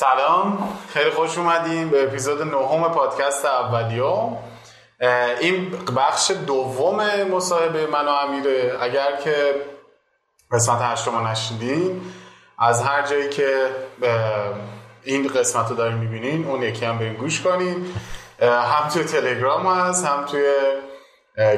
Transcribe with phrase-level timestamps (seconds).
[0.00, 4.30] سلام خیلی خوش اومدیم به اپیزود نهم پادکست اولیوم.
[5.40, 8.78] این بخش دوم مصاحبه من و امیره.
[8.80, 9.54] اگر که
[10.52, 12.00] قسمت هشتم نشنیدین
[12.58, 13.70] از هر جایی که
[15.02, 17.94] این قسمت رو دارین می‌بینین اون یکی هم برین گوش کنین.
[18.42, 20.54] هم توی تلگرام هست هم توی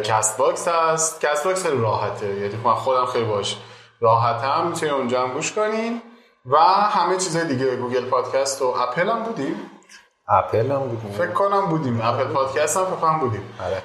[0.05, 1.21] CastBox هست.
[1.21, 3.57] CastBox خیلی راحته یعنی من خودم خیلی باش
[4.01, 6.03] راحتم می‌تونین اونجا هم گوش کنین.
[6.47, 9.71] و همه چیزهای دیگه Google Podcast و اپل هم بودیم.
[10.29, 11.11] اپل هم بودیم.
[11.11, 12.01] فکر کنم بودیم.
[12.03, 13.55] Apple Podcast هم فکر بودیم.
[13.61, 13.83] آره.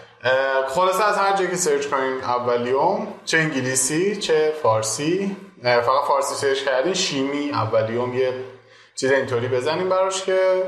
[0.67, 6.63] خلاصه از هر جایی که search کنین اولیوم چه انگلیسی چه فارسی فقط فارسی search
[6.63, 8.33] کردین شیمی اولیوم یه
[8.95, 10.63] چیز اینطوری بزنیم براش که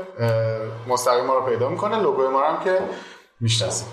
[0.86, 2.02] مستقیم ما رو پیدا می‌کنه.
[2.02, 2.80] لوگوی ما هم که
[3.40, 3.88] می‌شناسیم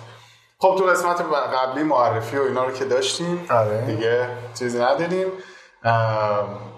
[0.59, 1.21] خب تو قسمت
[1.53, 3.81] قبلی معرفی و اینا رو که داشتیم آره.
[3.81, 4.29] دیگه
[4.59, 5.27] چیزی نداریم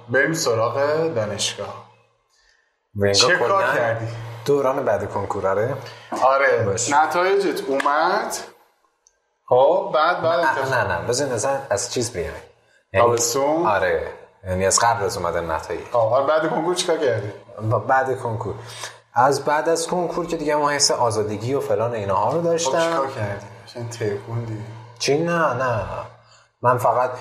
[0.10, 0.76] بریم سراغ
[1.16, 1.88] دانشگاه.
[3.16, 4.08] چه کار کردی؟
[4.46, 5.76] دوران بعد کنکور آره
[6.24, 8.38] آره نتایجت اومد.
[9.46, 12.32] خب؟ بعد بعد نه نه نه بزن نظر از چیز بیای
[12.94, 13.18] یعنی
[13.66, 14.12] آره
[14.48, 15.82] یعنی از قبل از اومدن نتایج.
[15.94, 17.32] آره بعد کنکور چیکار کردی؟
[17.88, 18.56] بعد کنکور.
[19.14, 22.90] از بعد از کنکور که دیگه ما حس آزادگی و فلان اینها رو داشتم خب
[22.90, 24.62] چیکار کردی؟ چون تکوندی؟
[25.00, 25.84] چی؟ نه نه.
[26.62, 27.12] من فقط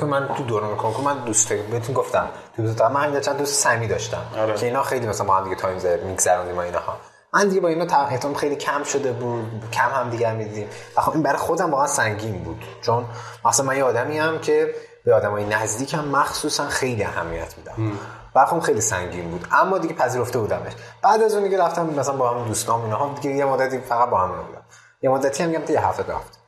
[0.00, 2.28] که من تو دوران کنکور من دوست بهتون گفتم.
[2.56, 4.22] تو دوست من چند دوست سمی داشتم.
[4.38, 4.54] آره.
[4.54, 6.96] که اینا خیلی مثلا ما هم دیگه تایم زر میگذروندیم اینها
[7.34, 10.68] من دیگه با اینا تقریبا خیلی کم شده بود کم هم دیگه می‌دیدیم.
[10.96, 12.64] و خب این برای خودم واقعا سنگین بود.
[12.82, 13.04] چون
[13.44, 17.98] مثلا من یه آدمی هم که به آدمای نزدیکم مخصوصا خیلی اهمیت میدم
[18.34, 19.46] برخوام خیلی سنگین بود.
[19.52, 20.72] اما دیگه پذیرفته بودمش.
[21.02, 24.08] بعد از اون دیگه رفتم مثلا با هم دوستام اینا هم دیگه یه مدتی فقط
[24.10, 24.62] با هم بودم.
[25.02, 26.43] یه مدتی هم میگم یه هفته رفت.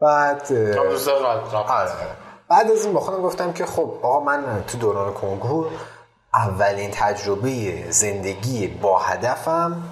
[0.00, 0.52] بعد
[1.80, 2.16] آره.
[2.48, 5.66] بعد از این با خودم گفتم که خب آقا من تو دوران کنکور
[6.34, 9.82] اولین تجربه زندگی با هدفم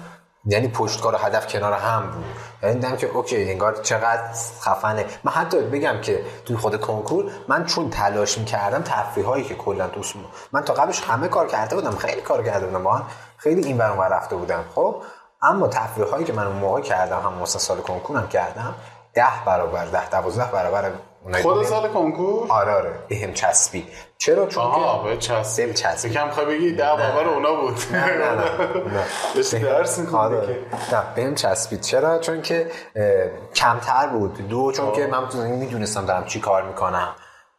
[0.45, 2.25] یعنی پشتکار و هدف کنار هم بود.
[2.63, 4.23] یعنی دیدم که اوکی انگار چقدر
[4.61, 5.05] خفنه.
[5.23, 9.87] من حتی بگم که تو خود کنکور من چون تلاش می‌کردم تفریح هایی که کلا
[9.87, 10.13] دوست
[10.51, 13.01] من تا قبلش همه کار کرده بودم خیلی کار کرده بودم با
[13.37, 14.63] خیلی این ور رفته بودم.
[14.75, 14.95] خب
[15.41, 18.75] اما تفریح هایی که من اون موقع کردم هم مثلا سال کنکورم کردم
[19.17, 20.91] ده برابر ده دوازده برابر
[21.41, 22.93] خود سال کنکور؟ آره آره.
[23.09, 23.87] بهم چسبی.
[24.17, 25.73] چرا؟ چون آها به چسبی.
[25.73, 26.09] چسبی.
[26.09, 27.77] کم خواهی بگی ده برابر اونا بود.
[27.91, 28.31] نه نه
[29.35, 30.59] نه درس آره.
[30.91, 32.71] نه بهم چسبید چرا؟ چون که
[33.55, 34.47] کمتر بود.
[34.47, 37.15] دو چون که من می‌دونستم دارم چی کار می‌کنم.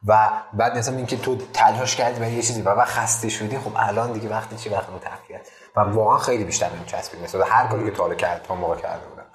[0.07, 3.73] و بعد مثلا اینکه تو تلاش کردی برای یه چیزی و بعد خسته شدی خب
[3.77, 7.85] الان دیگه وقتی چی وقت متفیت و واقعا خیلی بیشتر بهم چسبید مثلا هر کاری
[7.85, 9.27] که تا کرد تا موقع کرده بودم.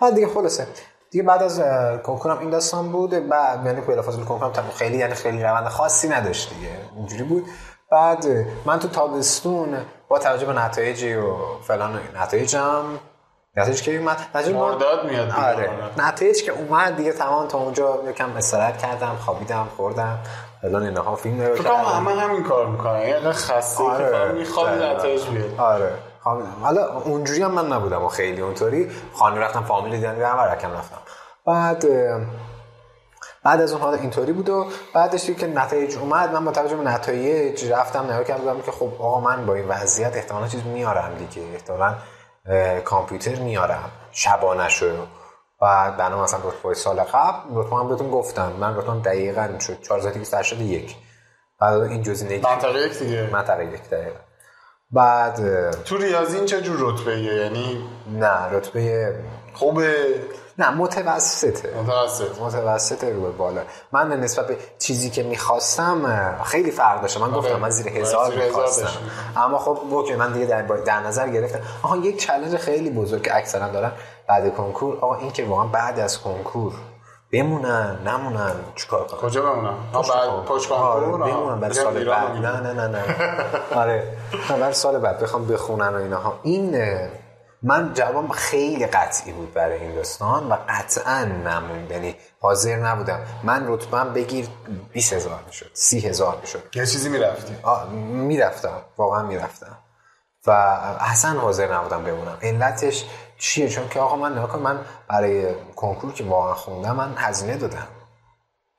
[0.00, 0.66] بعد دیگه خلاصه.
[1.12, 1.60] دیگه بعد از
[2.02, 3.28] کنکورم این داستان بود.
[3.28, 6.68] بعد یعنی بلافاصله کنکورم خیلی یعنی خیلی روند خاصی نداشت دیگه.
[6.96, 7.44] اینجوری بود.
[7.90, 8.26] بعد
[8.64, 9.78] من تو تابستون
[10.08, 12.84] با توجه به نتایجی و فلان نتایجم
[13.56, 15.70] نتایج که اومد نتایج مرداد میاد آره.
[15.98, 20.18] نتایج که اومد دیگه تمام تا اونجا یکم استراحت کردم خوابیدم خوردم
[20.62, 21.74] فلان اینها فیلم نگاه کردم.
[21.74, 23.00] همه همین کار می‌کنن.
[23.00, 24.28] یعنی خسته آره.
[24.28, 25.92] که می‌خواد نتایج بیاد آره.
[26.62, 28.90] حالا اونجوری هم من نبودم و خیلی اونطوری.
[29.14, 30.98] خانه رفتم فامیل دیدن و رکم رفتم.
[31.46, 31.84] بعد
[33.44, 36.84] بعد از اون حالا اینطوری بود و بعدش که نتایج اومد من با توجه به
[36.84, 41.48] نتایج رفتم نگاه کردم که خب آقا من با این وضعیت احتمالا چیز میارم دیگه.
[41.52, 41.94] احتمالا
[42.84, 43.90] کامپیوتر میارم.
[44.12, 45.06] شبانه شو
[45.60, 48.52] بعد بنا مثلا رتبه سال قبل رتبه هم بهتون گفتم.
[48.52, 50.96] من رتبه دقیقاً شد 4281
[51.60, 53.30] بعد این جزئی نگی منطقه یک دیگه.
[53.32, 54.18] منطقه یک دقیقاً.
[54.92, 59.14] بعد تو ریاضی این چه جور رتبه یعنی نه رتبه
[59.54, 59.94] خوبه
[60.58, 61.74] نه متوسطه.
[61.76, 62.40] متوسط.
[62.40, 63.60] متوسطه رو به بالا.
[63.92, 68.88] من نسبت به چیزی که می‌خواستم خیلی فرق داشتم من گفتم من زیر هزار می‌خواستم.
[69.36, 71.60] اما خب اوکی من دیگه در, در نظر گرفتم.
[71.82, 73.92] آها یک چالش خیلی بزرگ که اکثرا دارن
[74.28, 74.96] بعد کنکور.
[75.00, 76.72] آقا این که واقعا بعد از کنکور
[77.32, 80.10] بمونن نمونن چیکار کنن؟ کجا بمونن؟ بعد
[80.70, 82.36] آره، بمونن؟ برای سال بعد.
[82.36, 83.04] نه نه نه نه.
[83.74, 84.16] آره.
[84.48, 86.38] برای سال بعد بخوام بخونن و اینها.
[86.42, 86.98] این
[87.62, 93.20] من جوابم خیلی قطعی بود برای این داستان و قطعا نمون یعنی حاضر نبودم.
[93.42, 94.48] من رتبم بگیر
[94.92, 96.62] 20 هزار می‌شد 30 هزار می‌شد.
[96.74, 97.56] یه چیزی می‌رفتی؟
[98.02, 98.80] می‌رفتم.
[98.96, 99.78] واقعا می‌رفتم.
[100.46, 100.50] و
[101.00, 102.38] اصلا حاضر نبودم بمونم.
[102.42, 103.04] علتش
[103.42, 107.88] چیه؟ چون که آقا من نکن من برای کنکور که واقعا خوندم من هزینه دادم.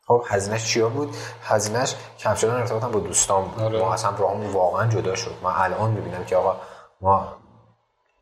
[0.07, 3.63] خب هزینهش چیا بود؟ هزینهش کم شدن ارتباطم با دوستان بود.
[3.63, 3.80] آره.
[3.80, 5.36] ما اصلا راهمون واقعا جدا شد.
[5.44, 6.62] من الان می‌بینم که آقا
[7.01, 7.33] ما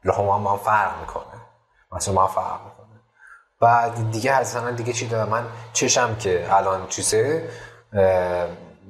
[0.04, 1.42] راه ما هم فرق می‌کنه.
[1.92, 3.00] مثلا ما فرق می‌کنه.
[3.60, 7.50] بعد دیگه اصلا دیگه چی دادم؟ من چشم که الان چیزه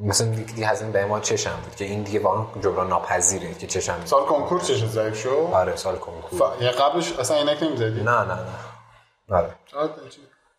[0.02, 4.06] مثلا دیگه هزینه به ما چشم بود؟ که این دیگه واقعا جبران ناپذیره که چشم
[4.06, 6.40] سال کنکور چش ضعیف شو آره سال کنکور.
[6.40, 6.62] ف...
[6.62, 8.46] یه قبلش اصلا عینک نمی‌زدی؟ نه نه نه.
[9.30, 9.56] آره.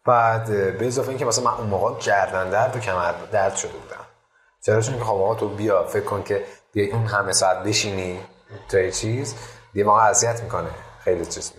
[0.07, 0.47] بعد
[0.79, 4.05] به اضافه اینکه مثلا من اون موقع گردن درد و کمر درد شده بودم.
[4.67, 8.21] چرا چون که خب آقا تو بیا فکر کن که بیا اون همه ساعت بشینی
[8.69, 9.35] تو چیز
[9.73, 10.71] دیگه واقعا اذیت می‌کنه.
[11.05, 11.53] خیلی چیز.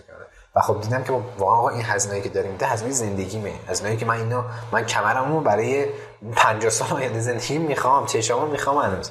[0.56, 3.52] و خب دیدم که واقعا آقا این هزینه‌ای که داریم ده هزینه زندگیمه.
[3.68, 4.42] هزینه‌ای که من اینو
[4.72, 5.86] من کمرمو برای
[6.36, 9.10] 50 سال آینده زندگی می‌خوام چشامو می‌خوام هنوز.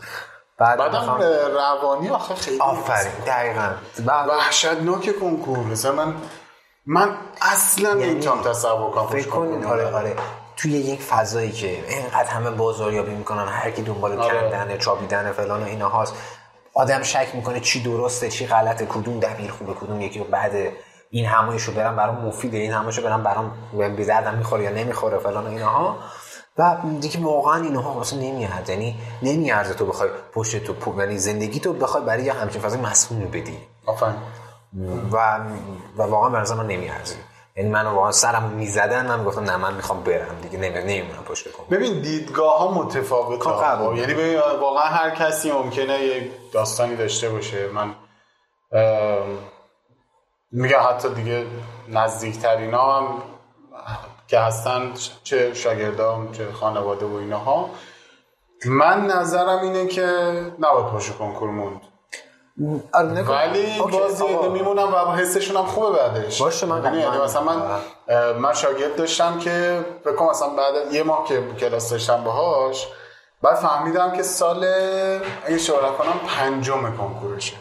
[0.58, 1.22] بعد بعدم
[1.56, 3.72] روانی آخه خیلی آفرین دقیقاً.
[4.06, 5.58] بعد وحشتناک کنکور.
[5.58, 6.14] مثلا من
[6.86, 7.10] من
[7.42, 10.16] اصلا یعنی نمی‌تونم تصور کنم فکر کنید آره آره.
[10.58, 14.50] توی یک فضایی که اینقدر همه بازاریابی می‌کنن هر کی دنبال آره.
[14.50, 16.14] کندن چابیدن فلان و اینا هاست
[16.74, 20.52] آدم شک می‌کنه چی درسته چی غلطه کدوم دبیر خوبه کدوم یکی بعد
[21.14, 25.46] این همایشو برم برام مفیده این همایشو برم برام به دردم می‌خوره یا نمی‌خوره فلان
[25.46, 25.98] و اینها
[26.58, 28.70] و دیگه واقعا اینها واسه نمیاد.
[28.70, 33.26] یعنی نمیارزه تو بخوای پشت تو یعنی زندگی تو بخوای برای یه همچین فضای مسئول
[33.26, 33.58] بدی.
[33.86, 34.16] آفرین.
[35.12, 35.40] و
[35.98, 37.16] و واقعا به نظر من نمیارزه.
[37.56, 40.58] یعنی من واقعا سرم می‌زدن من گفتم نه من می‌خوام برم دیگه.
[40.60, 46.96] نمیمونم پشت کنم ببین دیدگاه ها متفاوته خب یعنی واقعا هر کسی ممکنه یه داستانی
[46.96, 47.68] داشته باشه.
[47.68, 47.96] من
[50.54, 51.46] میگم حتی دیگه
[51.90, 53.24] نزدیکترین هم
[54.28, 57.70] که هستن چه شاگردام چه خانواده و اینها.
[58.66, 60.08] من نظرم اینه که
[60.60, 61.82] نباید پاشو کنکور موند.
[62.94, 64.24] آره، ولی باز
[64.54, 66.42] میمونم و حسشون هم خوبه بعدش.
[66.42, 67.82] باشه من یعنی مثلا من
[68.34, 72.88] من شاگرد داشتم که بکنم مثلا بعد یه ماه که کلاس داشتم باهاش
[73.42, 74.66] بعد فهمیدم که سال
[75.46, 77.56] اگه شورا کنم پنجم کنکورشه.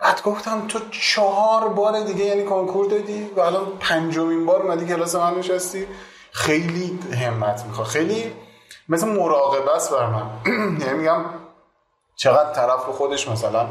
[0.00, 5.14] بعد گفتم تو چهار بار دیگه یعنی کنکور دادی و الان پنجمین بار اومدی کلاس
[5.14, 5.86] من نشستی.
[6.32, 7.86] خیلی همت می‌خواد.
[7.86, 8.32] خیلی
[8.88, 10.30] مثل مراقبه است بر من.
[10.80, 11.24] یعنی میگم
[12.16, 13.66] چقدر طرف به خودش مثلا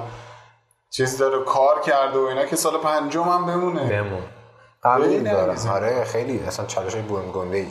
[0.90, 3.90] چیز داره کار کرده و اینا که سال پنجم هم بمونه.
[3.90, 4.24] بمون.
[4.84, 5.68] قبول دارم.
[5.70, 6.40] آره خیلی.
[6.40, 7.66] اصلا چالش های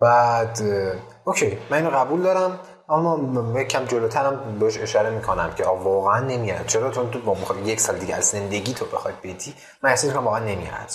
[0.00, 0.58] بعد
[1.24, 1.58] اوکی.
[1.70, 2.60] من اینو قبول دارم.
[2.88, 7.98] اما یکم جلوترم بهش اشاره می‌کنم که واقعا نمیاد چرا؟ تو تو با یک سال
[7.98, 10.92] دیگه از زندگی تو بخواد بیتی من احساس کنم واقعا نمیاد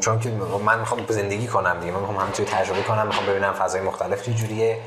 [0.00, 0.30] چون که
[0.64, 1.92] من می‌خوام زندگی کنم دیگه.
[1.92, 4.78] من می‌خوام همینطوری تجربه کنم می‌خوام ببینم فضای مختلف چه جوریه.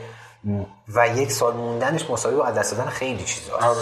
[0.95, 3.25] و یک سال موندنش مساوی با دست دادن خیلی
[3.61, 3.77] آره.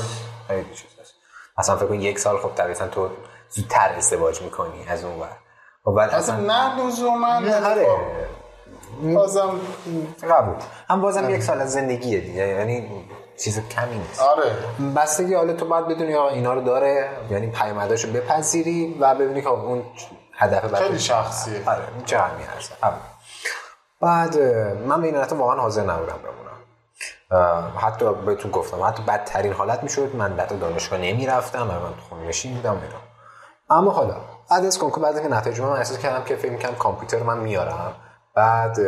[0.47, 1.13] خیلی چیزاست.
[1.57, 3.09] اصلا فکر کن یک سال خب طبیعتا تو
[3.49, 5.37] زودتر ازدواج می‌کنی از اون ور.
[5.83, 7.35] خب اصلا نه لزوما.
[7.65, 7.87] آره.
[9.13, 9.59] بازم
[10.29, 10.55] قبول.
[10.89, 13.05] هم بازم یک سال از زندگیه دیگه یعنی
[13.37, 14.21] چیز کمی نیست.
[14.21, 14.51] آره.
[14.95, 19.49] بستگی حالا تو باید بدونی آقا اینا رو داره یعنی پیامداشو بپذیری و ببینی که
[19.49, 19.83] اون
[20.33, 21.69] هدف خیلی شخصیه.
[21.69, 22.43] آره چه همی
[24.01, 24.37] بعد
[24.87, 27.73] من به این واقعا حاضر نبودم بمونم.
[27.77, 31.79] حتی بهتون گفتم حتی بدترین حالت می‌شد من بعد دانشگاه نمی‌رفتم من
[32.09, 32.99] خونه نشین بودم اینا.
[33.69, 34.15] اما حالا
[34.49, 37.95] بعد از کنکور بعد اینکه نتایج من احساس کردم که فکر کنم کامپیوتر من میارم.
[38.35, 38.79] بعد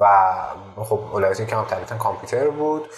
[0.00, 0.36] و
[0.84, 2.88] خب اولویت که من طبیعتا کامپیوتر بود.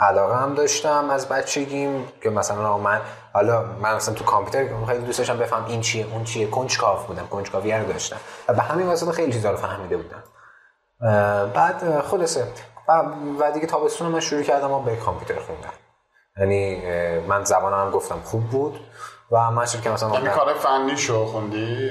[0.00, 3.00] علاقه هم داشتم از بچگیم که مثلا من
[3.32, 7.26] حالا من مثلا تو کامپیوتر خیلی دوست داشتم بفهم این چیه اون چیه کنجکاو بودم
[7.26, 8.16] کنجکاوی رو داشتم.
[8.48, 10.22] و به همین واسطه خیلی چیزا رو فهمیده بودم.
[11.52, 12.46] بعد خلاصه.
[13.40, 15.72] و دیگه تابستون من شروع کردم به کامپیوتر خوندم.
[16.40, 16.86] یعنی
[17.20, 18.80] من زبانم هم گفتم خوب بود.
[19.30, 21.90] و من شروع کردم مثلا یعنی کار فنی شو خوندی؟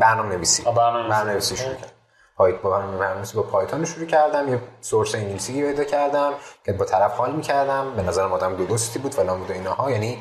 [0.00, 1.91] برنامه نویسی برنامه نویسی شروع کردم
[2.42, 2.82] پایت با
[3.34, 6.32] با پایتون شروع کردم یه سورس انگلیسی پیدا کردم
[6.64, 7.96] که با طرف حال می‌کردم.
[7.96, 10.18] به نظر آدم درستی بود فلان بود و اینها یعنی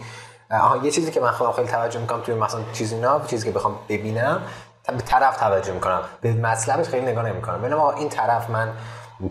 [0.51, 3.51] آها یه چیزی که من خودم خیلی توجه می‌کنم توی مثلا چیزی اینا چیزی که
[3.51, 4.41] بخوام ببینم
[4.87, 6.01] به طرف توجه می‌کنم.
[6.21, 7.61] به مطلبش خیلی نگاه نمی‌کنم.
[7.61, 8.73] ببینم این طرف من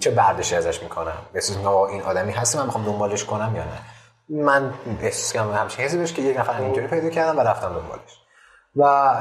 [0.01, 1.57] چه برداشتی ازش می‌کنم؟ احساس
[1.91, 3.79] این آدمی هست من می‌خوام دنبالش کنم یا نه؟
[4.45, 8.21] من احساس کنم همچین حسی که یک نفر اینجوری پیدا کردم و رفتم دنبالش.
[8.77, 9.15] و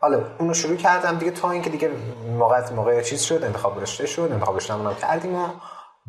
[0.00, 1.90] حالا اونو شروع کردم دیگه تا اینکه دیگه
[2.38, 5.48] موقع موقع چیز شد انتخاب رشته شد انتخاب رشته کردیم و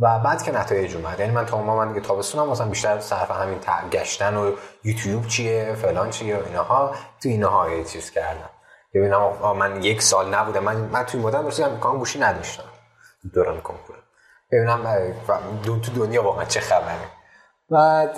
[0.01, 1.19] و بعد که نتایج اومد.
[1.19, 3.59] یعنی من تا من دیگه تابستونم مثلا بیشتر صرف همین
[3.91, 4.51] گشتن و
[4.83, 8.49] یوتیوب چیه فلان چیه و اینها تو اینها یه چیز کردم.
[8.93, 10.63] ببینم من یک سال نبودم.
[10.63, 12.63] من من توی مدت مثلا امکان گوشی نداشتم.
[13.33, 13.95] دوران کنکور
[14.51, 15.13] ببینم
[15.63, 17.16] دو تو دنیا واقعا چه خبره.
[17.69, 18.15] بعد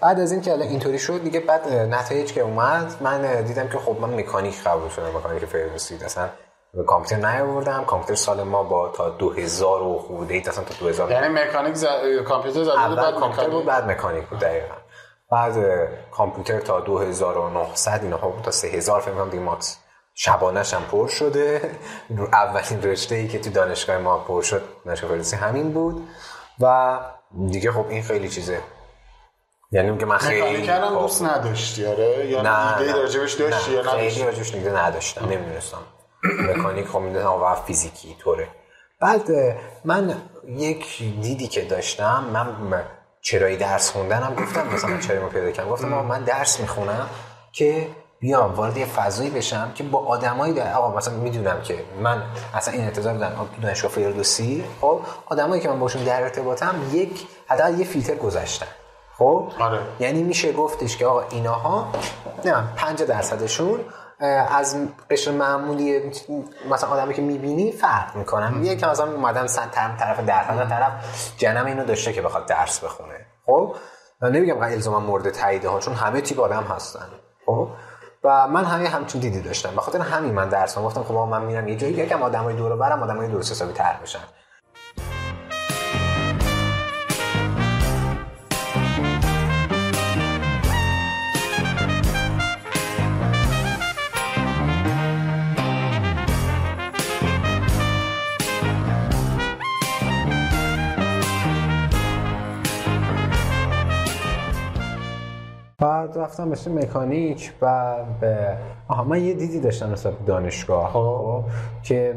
[0.00, 3.96] بعد از اینکه الان اینطوری شد دیگه بعد نتایج که اومد من دیدم که خب
[4.00, 6.28] من مکانیک قبول شدم مکانیک فرستید اصلا
[6.74, 7.84] به کامپیوتر نیاوردم.
[7.84, 11.84] کامپیوتر سال ما با تا 2000 و خورده ای اصلا تا 2000 یعنی مکانیک ز...
[12.28, 14.74] کامپیوتر زده بعد کامپیوتر بود بعد مکانیک بود دقیقاً.
[15.30, 15.54] بعد
[16.10, 19.78] کامپیوتر تا 2900 اینا بود تا 3000 فکر کنم دیگه ماکس
[20.14, 21.70] شبانش هم پر شده.
[22.32, 26.08] اولین رشته ای که تو دانشگاه ما پر شد دانشگاه همین بود.
[26.60, 26.98] و
[27.50, 28.60] دیگه خب این خیلی چیزه.
[29.72, 34.22] یعنی که من خیلی کردم دوست نداشتی آره؟ یا نه ایده راجبش داشتی یا خیلی
[34.22, 35.78] راجبش نگه نداشتم نمی‌دونستم.
[36.22, 38.48] مکانیک خب می‌دونم و فیزیکی طوره.
[39.00, 39.30] بعد
[39.84, 42.24] من یک دیدی که داشتم
[42.70, 42.84] من
[43.20, 47.08] چرایی درس خوندنم گفتم مثلا چرا ما پیدا کردم گفتم من درس می‌خونم
[47.52, 47.88] که
[48.22, 52.22] بیام وارد یه فضایی بشم که با آدمایی در آقا مثلا می‌دونم که من
[52.54, 57.26] اصلا این انتظار دارم تو دانشگاه فردوسی خب آدمایی که من باشون در ارتباطم یک
[57.46, 58.66] حداقل یه فیلتر گذاشتن.
[59.18, 59.78] خب؟ آره.
[60.00, 61.88] یعنی میشه گفتش که آقا ایناها
[62.44, 63.80] نه 5 درصدشون
[64.50, 64.76] از
[65.10, 66.00] قشر معمولی
[66.70, 70.92] مثلا آدمی که می‌بینی فرق می‌کنن یه که مثلا اومدن سن طرف طرف درس طرف
[71.36, 73.26] جنم اینو داشته که بخواد درس بخونه.
[73.46, 73.76] خب؟
[74.22, 77.08] نمیگم الزاما مورد تایید ها چون همه تیپ آدم هستن.
[77.46, 77.68] خب؟
[78.24, 79.70] و من همین همچین دیدی داشتم.
[79.76, 83.28] بخاطر همین من درس گفتم خب من میرم یه جایی یکم آدمای دور برم آدمای
[83.28, 84.18] درست حسابی تر بشن.
[106.22, 108.56] رفتم مثل مکانیک و به
[108.88, 111.44] آها من یه دیدی داشتم نسبت دانشگاه خب,
[111.82, 112.14] که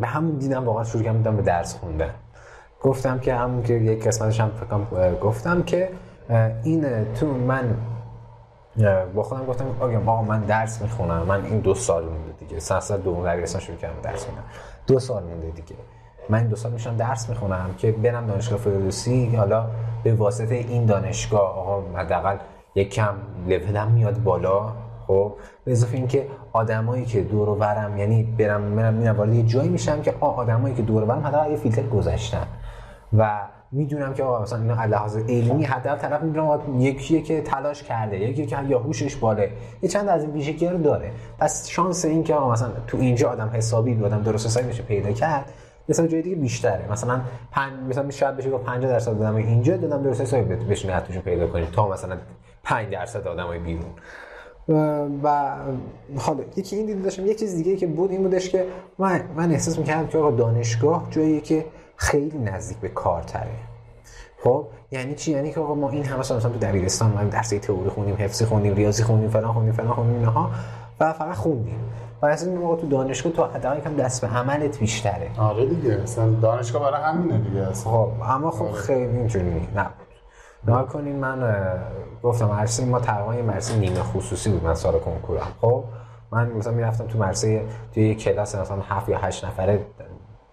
[0.00, 2.10] به همون دیدم واقعا شروع کردم به درس خوندن.
[2.82, 5.88] گفتم که همون که یک قسمتش هم فکرم گفتم که
[6.62, 7.76] این تو من
[9.14, 9.64] با خودم گفتم
[10.06, 12.58] آقا من درس می‌خونم من این دو سال مونده دیگه.
[12.58, 14.44] سنسر دوم دبیرستان شروع کردم درس می‌خونم
[14.86, 15.76] دو سال مونده دیگه.
[16.28, 19.66] من دو سال میشم درس می‌خونم که برم دانشگاه فردوسی حالا
[20.04, 22.36] به واسطه این دانشگاه آقا حداقل
[22.74, 23.14] یک کم
[23.46, 24.72] لولم میاد بالا.
[25.06, 25.32] خب
[25.64, 29.68] به اضافه اینکه آدمایی که دور و برم یعنی برم منم میرم وارد یه جایی
[29.68, 32.46] میشم که آ آدمایی که دور و برم حداقل یه فیلتر گذاشتن
[33.18, 33.40] و
[33.72, 38.46] می‌دونم که آقا مثلا اینا لحاظ علمی حداقل طرف می‌دونم یکیه که تلاش کرده یکی
[38.46, 39.50] که یا هوشش باله.
[39.82, 41.10] یه چند از این ویژگی رو داره.
[41.38, 45.52] پس شانس این که مثلا تو اینجا آدم حسابی آدم درست حسابی بشه پیدا کرد
[45.88, 46.92] مثلا جای دیگه بیشتره.
[46.92, 51.18] مثلا پنج مثلا شاید بشه با 50 درصد دادم اینجا دادم درست حسابی بتونی حتمش
[51.18, 52.16] پیدا کنید تا مثلا
[52.64, 53.90] 5 درصد آدمای بیرون.
[55.22, 55.56] و
[56.18, 58.66] حالا یکی این دید داشتم یک چیز دیگه که بود این بودش که
[58.98, 61.64] من, من احساس می‌کردم که آقا دانشگاه جایی که
[61.96, 63.50] خیلی نزدیک به کار تره
[64.44, 67.90] خب یعنی چی؟ یعنی که آقا ما این همه مثلا تو دبیرستان ما درس تئوری
[67.90, 70.50] خوندیم حفظی خوندیم ریاضی خوندیم فلان خوندیم فلان خوندیم اینها
[71.00, 71.78] و فقط خوندیم.
[72.22, 75.30] و اصلا موقع تو دانشگاه تو حداقل یکم دست به عملت بیشتره.
[75.38, 78.72] آره دیگه مثلا دانشگاه برای همینه دیگه خب اما خب آره.
[78.72, 79.86] خیلی اینجوری نه.
[80.66, 81.54] نها کنین من
[82.22, 85.46] گفتم مرسی ما تقریبا یه مرسی نیمه خصوصی بود من سال کنکورم.
[85.60, 85.84] خب
[86.30, 87.60] من مثلا می‌رفتم تو مرسی
[87.94, 89.86] توی یه کلاس مثلا 7 یا 8 نفره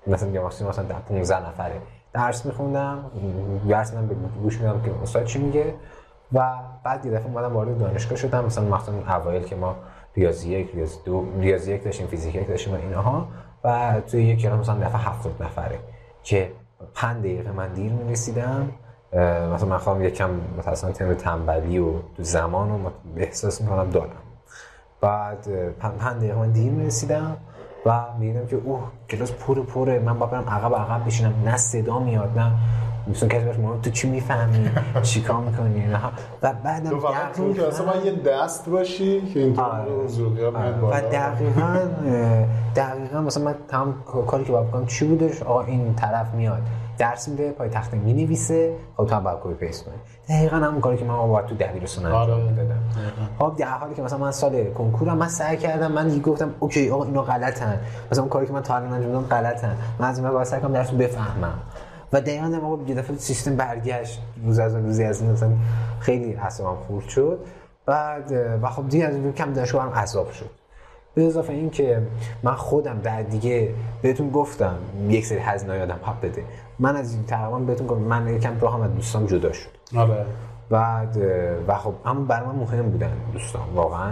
[0.08, 1.76] مثلا یا مثلا در 15 نفره
[2.14, 3.12] درس میخوندم
[3.70, 5.74] درس من به گوش میدم که استاد چی میگه.
[6.34, 6.54] و
[6.84, 9.76] بعد یه دفعه اومدم وارد دانشگاه شدم مثلا مثلا اوایل که ما
[10.16, 13.28] ریاضی یک ریاضی دو ریاضی یک داشتیم فیزیک یک داشتیم و اینها.
[13.64, 15.80] و توی یک کلاس مثلا دفعه 70 نفره
[16.24, 16.52] که
[16.94, 18.70] 5 دقیقه من دیر می‌رسیدم.
[19.54, 24.10] مثلا من خواهم یکم متاسفانه تم تنبلی و تو زمان رو احساس می‌کنم دارم.
[25.02, 25.48] بعد
[25.80, 27.38] پنج دقیقه من دیر می‌رسیدم
[27.86, 30.00] و می‌دیدم که اوه کلاس پر پره.
[30.00, 31.34] من با برم عقب عقب بشینم.
[31.46, 32.52] نه صدا میاد نه
[33.08, 34.70] مثلا کسی بهش تو چی می‌فهمی؟
[35.02, 36.00] چیکار می‌کنی؟ نه.
[36.42, 39.92] و بعدم تو فقط تو که اصلا یه دست باشی که این آره.
[40.56, 40.80] آره.
[40.82, 41.80] و دقیقاً
[42.76, 46.62] دقیقاً مثلا من تمام کاری که باید بکنم چی بودش آقا این طرف میاد.
[47.02, 49.96] درس میده پای تخته می نویسه خب تو هم باید copy paste کنی.
[50.30, 52.44] دقیقا همون کاری که من باید تو دبیرستان انجام آره.
[52.44, 52.80] می‌دادم.
[53.40, 57.04] خب در حالی که مثلا من سال کنکورم من سعی کردم من گفتم okay آقا
[57.04, 57.80] اینا غلطن.
[58.12, 59.76] مثلا اون کاری که من تا الان انجام دادم غلطن.
[60.00, 61.60] من از این باید سعی کنم درس بفهمم.
[62.14, 64.22] و دقیقا هم آقا یه دفعه سیستم برگشت.
[64.46, 65.52] روز از روزی از این مثلا
[66.00, 67.40] خیلی اعصابم خورد شد.
[67.86, 68.32] بعد
[68.62, 70.50] و خب دیگه از این کم دانشگاه هم عذاب شد.
[71.16, 72.02] به اضافه این که
[72.44, 74.76] من خودم در دیگه بهتون گفتم
[75.10, 76.44] یک سری هزینه آدم حق بده.
[76.80, 79.70] من از این تقریبا بهتون گفتم من یکم راه هم از دوستان جدا شد.
[79.98, 80.26] آره.
[80.70, 81.18] بعد
[81.68, 84.12] و خب اما برای من مهم بودن دوستان واقعا.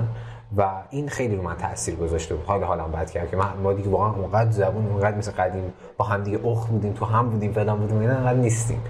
[0.57, 2.45] و این خیلی رو من تاثیر گذاشته بود.
[2.45, 6.05] حال حالم بد کرد که من ما دیگه واقعا اونقدر زبون اونقدر مثل قدیم با
[6.05, 8.81] هم دیگه اخ بودیم تو هم بودیم فلان بودیم اینا انقدر نیستیم.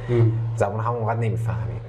[0.56, 1.82] زبون هم اونقدر نمی‌فهمیم.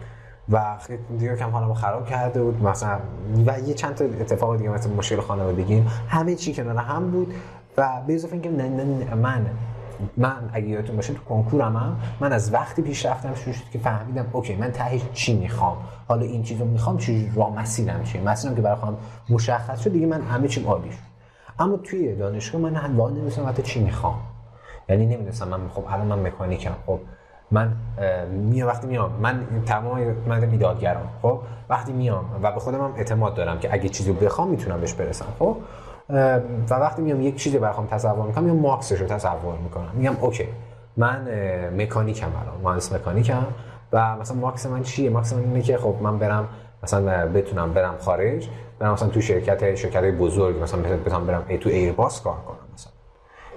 [0.51, 0.77] و
[1.19, 2.63] دیگه کم حالمو خراب کرده بود.
[2.63, 2.99] مثلا
[3.47, 7.35] و یه چند تا اتفاق دیگه مثلا مشکل خانوادگی همه چی کنار هم بود.
[7.77, 8.51] و به اضافه اینکه
[9.15, 9.47] من
[10.17, 13.79] من اگه یادتون باشه تو کنکورم هم من از وقتی پیش رفتم شروع شد که
[13.79, 15.77] فهمیدم اوکی من تهش چی می‌خوام؟
[16.09, 18.97] حالا این چیزو می‌خوام چی راه مسیرم چیه؟ مسیرم که برای خودم
[19.29, 20.99] مشخص شد دیگه من همه چیم عالی شد.
[21.59, 24.21] اما توی دانشگاه من واقعا نمی‌دونستم حتی چی می‌خوام.
[24.89, 27.01] یعنی نمی‌دونستم من خب الان من مکانیکم خب
[27.51, 27.73] من
[28.31, 31.39] میام وقتی میام من تمام من ایدادگرام خب؟
[31.69, 35.27] وقتی میام و به خودم هم اعتماد دارم که اگه چیزی بخوام می‌تونم بهش برسم
[35.39, 35.57] خب؟
[36.71, 39.91] و وقتی میام یک چیزی بخوام تصور می‌کنم میام ماکسش رو تصور می‌کنم.
[39.95, 40.49] میگم اوکی
[40.97, 41.29] من
[41.77, 43.47] مکانیکم الان مهندس مکانیکم
[43.93, 46.49] و مثلا ماکس من چیه؟ ماکس من اینه که خب من برم
[46.83, 51.69] مثلا بتونم برم خارج برم مثلا تو شرکت شرکت بزرگ مثلا بتونم برم ای تو
[51.69, 52.93] ایرباس کار کنم مثلا.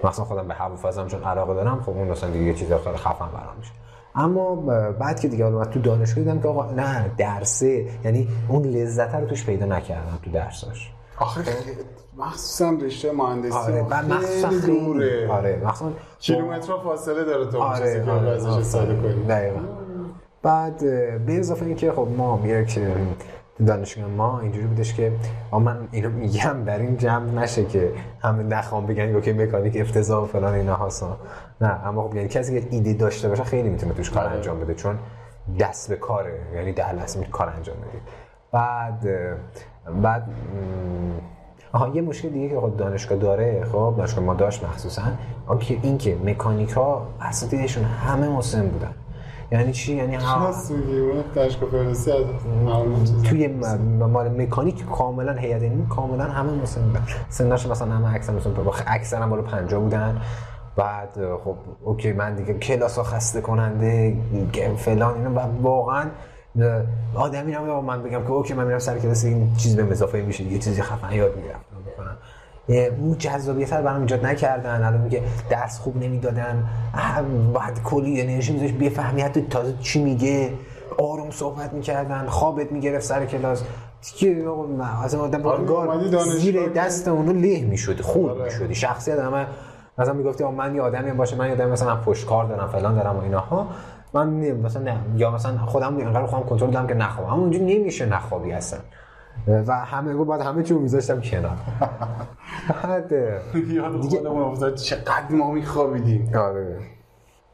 [0.03, 3.55] مثلا خودم به هوافضم چون علاقه دارم خب اون مثلا دیگه چیز خیلی خفن برام
[3.59, 3.71] میشه.
[4.15, 4.55] اما
[4.91, 7.85] بعد که دیگه من تو دانشگاه دیدم که آقا نه درسه.
[8.05, 10.91] یعنی اون لذت رو توش پیدا نکردم تو درساش.
[11.19, 11.41] آخه
[12.17, 15.31] مخصوصا رشته مهندسی آره مخصوصا دوره.
[15.31, 19.23] آره مخصوصا فاصله داره تو آره چیزی که آره ازش استفاده کنی.
[19.25, 19.59] دقیقاً.
[20.43, 20.79] بعد
[21.25, 22.79] به اضافه اینکه خب ما یک
[23.67, 25.11] دانشگاه ما اینجوری بودش که
[25.51, 27.91] من اینو میگم در این جمع نشه که
[28.21, 31.17] همه نخوام بگن که مکانیک افتضاح و فلان اینا هاسا
[31.61, 34.73] نه اما خب یعنی کسی که ایده داشته باشه خیلی می‌تونه توش کار انجام بده
[34.73, 34.99] چون
[35.59, 36.39] دست به کاره.
[36.55, 38.01] یعنی در لحظه می‌تونه کار انجام بده
[38.51, 39.07] بعد
[40.01, 40.27] بعد
[41.73, 45.01] آها یه مشکل دیگه که خود دانشگاه داره خب دانشگاه ما داشت مخصوصا
[45.59, 48.93] که این که مکانیک ها اساتیدشون همه مسن بودن.
[49.51, 50.53] یعنی چی؟ یعنی ها
[51.35, 52.11] دانشگاه فردوسی
[53.23, 57.01] توی مال مکانیک کاملا هیئت علمی کاملا همه مسن بودن.
[57.29, 58.53] سناش مثلا همه اکثر مثلا
[58.87, 60.21] اکثرا بالا 50 بودن.
[60.75, 64.17] بعد خب okay من دیگه کلاس ها خسته کننده
[64.77, 66.05] فلان اینا و واقعا
[67.15, 70.43] آدمی نمی‌دونم من بگم که okay من میرم سر کلاس این چیز به اضافه میشه
[70.43, 71.59] یه چیزی خفن یاد می‌گیرم
[72.99, 76.63] اون جذابیت رو برام ایجاد نکردن الان میگه درس خوب نمی‌دادن
[77.53, 80.49] بعد کلی انرژی میذاش بفهمی حتی تازه چی میگه.
[80.97, 83.63] آروم صحبت می‌کردن خوابت می‌گرفت سر کلاس.
[84.19, 84.43] دیگه
[85.03, 88.43] از آدم بارگار زیر دست اونو له می‌شد خوب آره.
[88.43, 88.75] می‌شدی.
[88.75, 89.45] شخصیت همه
[89.97, 93.17] مثلا می‌گفتی من یه آدمی باشه من یه آدمی مثلا پشت کار دارم فلان دارم
[93.17, 93.67] و اینها
[94.13, 97.31] من مثلا نه یا مثلا خودم اینقدر خودم کنترل دارم که نخوابم.
[97.33, 98.79] اما اونجا نمیشه نخوابی اصلا.
[99.47, 101.57] و همه رو بعد همه چیو میذاشتم کنار.
[102.83, 103.07] بعد
[103.51, 106.31] دیگه خودمون افتاد چقدر ما میخوابیدیم.
[106.35, 106.77] آره.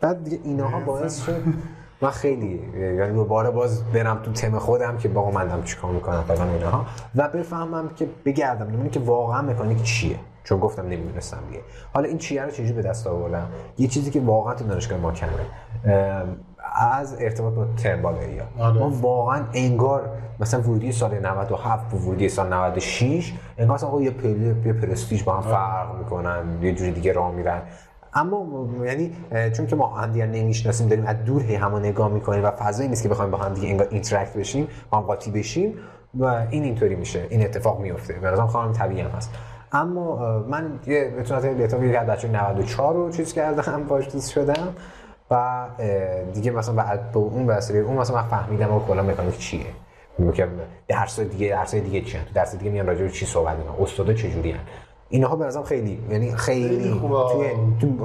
[0.02, 1.44] بعد دیگه اینها باعث شد
[2.02, 2.62] من خیلی
[2.98, 6.86] یعنی دوباره باز برم تو تم خودم که با من دارم چیکار می‌کنم فلان اینها
[7.16, 10.20] و بفهمم که بگردم ببینم که واقعا مکانیک چیه.
[10.44, 11.62] چون گفتم نمی‌دونستم دیگه.
[11.94, 13.48] حالا این چیه رو چجوری به دست آوردم؟
[13.78, 15.30] یه چیزی که واقعا تو دانشگاه ما کمه.
[16.76, 18.80] از ارتباط با ترم بالایی آره.
[18.80, 24.56] ما واقعا انگار مثلا ورودی سال 97 و ورودی سال 96 انگار اصلا یه پله
[24.66, 25.50] یه پرستیژ با هم آره.
[25.50, 27.62] فرق می‌کنن یه جوری دیگه راه میرن.
[28.14, 29.12] اما یعنی
[29.52, 32.90] چون که ما هم دیگه نمی‌شناسیم داریم از دور هی همو نگاه می‌کنیم و فضایی
[32.90, 35.74] نیست که بخوایم با هم دیگه انگار اینتراکت بشیم با هم قاطی بشیم
[36.20, 37.28] و این اینطوری میشه.
[37.30, 39.34] این اتفاق میفته به نظرم خانم طبیعی هم هست.
[39.72, 44.74] اما من یه بتونم بهتون بگم بچه 94 رو چیز کردم باش دوست شدم
[45.32, 45.66] و
[46.34, 49.66] دیگه مثلا بعد به اون وسیله اون مثلا من فهمیدم و کلا مکانیک چیه.
[50.34, 50.48] که
[50.88, 54.14] درس دیگه درس دیگه چیه تو درس دیگه میان راجع به چی صحبت می‌کنن؟ استادا
[54.14, 54.56] چه جوری
[55.10, 57.02] اینها به نظرم خیلی یعنی خیلی
[57.32, 57.50] توی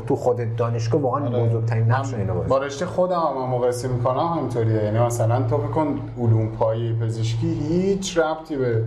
[0.07, 1.49] تو, خود دانشگاه واقعا آره.
[1.49, 4.85] بزرگترین نقش اینا با رشته خودم هم مقایسه می‌کنم همینطوریه.
[4.85, 8.83] یعنی مثلا تو بکن علوم پایه پزشکی هیچ ربطی به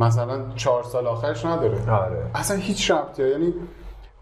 [0.00, 1.90] مثلا چهار سال آخرش نداره.
[1.90, 2.22] آره.
[2.34, 3.54] اصلا هیچ ربطی یعنی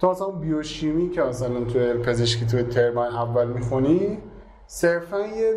[0.00, 4.18] تو مثلا بیوشیمی که مثلا تو پزشکی تو ترم اول می‌خونی
[4.66, 5.54] صرفا یه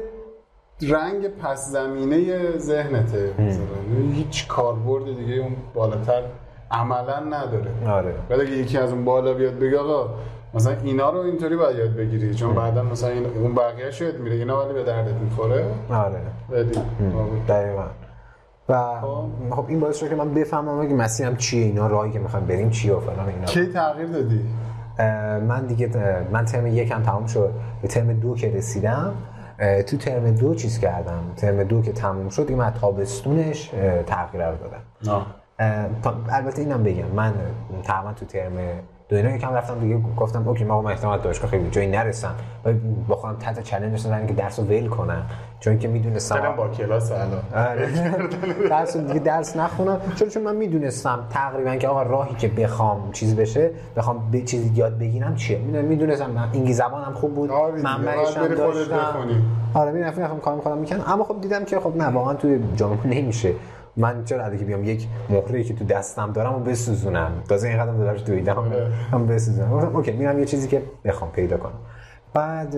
[0.89, 3.33] رنگ پس زمینه ذهنته.
[3.39, 6.23] مثلا هیچ کاربرد دیگه اون بالاتر
[6.71, 7.71] عملا نداره.
[7.87, 8.13] آره.
[8.29, 10.09] بعد اگه یکی از اون بالا بیاد بگه آقا
[10.53, 12.35] مثلا اینا رو اینطوری باید یاد بگیری.
[12.35, 15.65] چون بعدا مثلا این اون بقیه شاید میره اینا ولی به دردت می‌خوره.
[15.89, 16.21] آره.
[17.47, 17.83] دقیقاً.
[18.69, 22.19] و خب, خب این باعث شد که من بفهمم که مسیرم چیه اینا راهی که
[22.19, 23.45] می‌خوام بریم چیه و فلان اینا.
[23.45, 24.45] کی تغییر دادی؟
[25.47, 25.89] من دیگه
[26.31, 27.53] من ترم یکم تمام شد.
[27.81, 29.13] به ترم دو که رسیدم
[29.87, 31.23] تو ترم دو چیز کردم.
[31.37, 33.71] ترم دو که تموم شد دیگه من تابستونش
[34.05, 35.25] تغییر رو دادم.
[36.29, 37.33] البته اینم بگم من
[37.83, 38.51] تقریبا تو ترم
[39.15, 42.35] اینا یکم رفتم دیگه گفتم اوکی ما من احتمال دانشگاه خیلی جایی نرسم.
[42.65, 42.73] و
[43.07, 45.25] با خودم تحت چالش دادن که درس رو ول کنم.
[45.59, 47.41] چون که می‌دونستم با کلاس الان.
[47.55, 47.89] آره.
[48.69, 50.01] درس دیگه درس نخونم.
[50.15, 54.71] چون چون من می‌دونستم تقریبا که آقا راهی که بخوام چیز بشه بخوام به چیزی
[54.75, 57.51] یاد بگیرم چیه؟ می‌دونستم من انگلیسی زبانم خوب بود
[57.83, 58.95] منبعش هم داشتم.
[59.73, 63.53] آره می‌رفتم کار می‌کردم می‌کنم اما خب دیدم که خب نه واقعا تو جامعه نمیشه.
[63.97, 67.97] من چرا که بیام یک مهره که تو دستم دارم و بسوزونم؟ تازه این قدم
[67.97, 68.87] دارش دویدم آره.
[69.11, 69.95] هم بسوزونم.
[69.95, 71.79] اوکی میرم یه چیزی که بخوام پیدا کنم.
[72.33, 72.75] بعد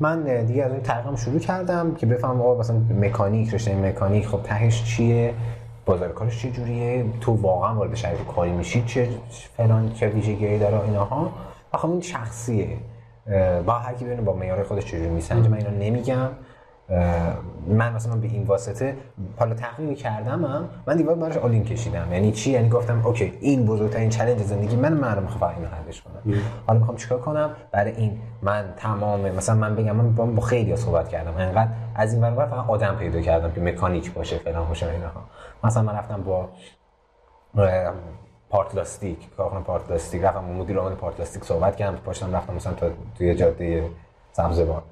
[0.00, 4.42] من دیگه از اون طریقم شروع کردم که بفهمم آقا مثلا مکانیک رشته مکانیک خب
[4.42, 5.34] تهش چیه؟
[5.86, 9.08] بازار کارش چه جوریه تو واقعا وارد شرایط کاری میشی؟ چه
[9.56, 11.32] فلان چه ویژگی داره اینها؟
[11.72, 12.76] خب این شخصیه.
[13.66, 16.28] با هر کی با معیار خودش چجوری میسنجه من اینو نمیگم.
[17.66, 18.96] من مثلا به این واسطه
[19.38, 22.12] حالا تحقیق کردم هم من دیوار براش آلین کشیدم.
[22.12, 26.34] یعنی چی؟ یعنی گفتم okay این بزرگترین چالش زندگی من من می‌خوام اینو حلش کنم.
[26.66, 31.08] حالا می‌خوام چیکار کنم؟ برای این من تمام مثلا من بگم من با خیلی صحبت
[31.08, 31.36] کردم.
[31.36, 35.10] انقدر از این ور فقط آدم پیدا کردم که مکانیک باشه فلان باشه اینها
[35.64, 36.48] مثلا من رفتم با
[38.50, 40.22] پارت لاستیک کارخونه پارت لاستیک.
[40.22, 41.96] رفتم مدیر عامل پارت لاستیک صحبت کردم.
[41.96, 43.90] پاشتم رفتم مثلا تا توی جاده
[44.32, 44.82] سبزوار.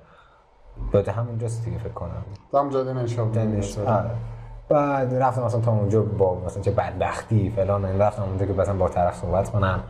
[0.93, 2.25] باید همونجاست دیگه فکر کنم.
[2.55, 3.39] هم جاده نشاب
[3.87, 4.11] آره.
[4.69, 8.75] بعد رفتم مثلا تا اونجا با مثلا چه بدبختی فلان این رفتم اونجا که مثلا
[8.75, 9.81] با طرف صحبت کنم.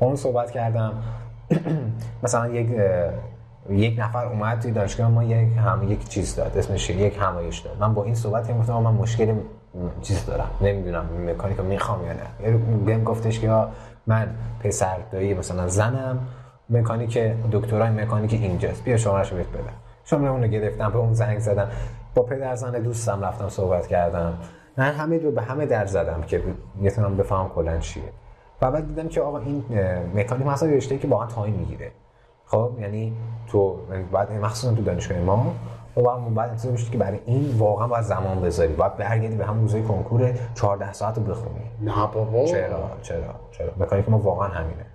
[0.00, 0.92] با اون صحبت کردم.
[2.22, 2.68] مثلا یک
[3.70, 6.58] یک نفر اومد توی دانشگاه ما یک هم یک چیز داد.
[6.58, 7.76] اسمش یک همایش داد.
[7.80, 9.34] من با این صحبت گفتم من مشکل
[10.02, 10.50] چیز دارم.
[10.60, 12.58] نمی‌دونم مکانیکا می‌خوام یا نه.
[12.86, 13.64] بهم گفتش که
[14.06, 14.28] من
[14.60, 16.18] پسر دایی مثلا زنم.
[16.70, 17.18] مکانیک
[17.52, 18.84] دکترای مکانیک اینجاست.
[18.84, 19.83] بیا شما رو بهت بدم.
[20.04, 21.68] شما اون رو گرفتم به اون زنگ زدم.
[22.14, 24.38] با پدر زن دوستم رفتم صحبت کردم.
[24.76, 26.42] من همه رو به همه در زدم که
[26.74, 28.02] می‌تونم بفهم کلا چیه.
[28.62, 29.64] و بعد دیدم که آقا این
[30.14, 31.90] مکانیک مثلا رشته که واقعا تایم می‌گیره.
[32.46, 33.16] خب یعنی
[33.48, 33.76] تو
[34.12, 35.54] بعد مخصوصا تو دانشگاه ما
[35.96, 38.74] و بعد بعد انتظار که برای این واقعا باید زمان بذاری.
[38.74, 41.70] باید برگردی به همون روزای کنکور 14 ساعت رو بخونی.
[41.80, 42.44] نه بابا.
[42.44, 44.86] چرا؟ چرا؟ چرا؟ مکانیک ما واقعا همینه.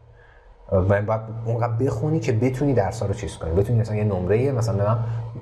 [0.71, 3.51] و باید اونقدر بخونی که بتونی درس رو چیز کنی.
[3.51, 4.97] بتونی مثلا یه نمره مثلا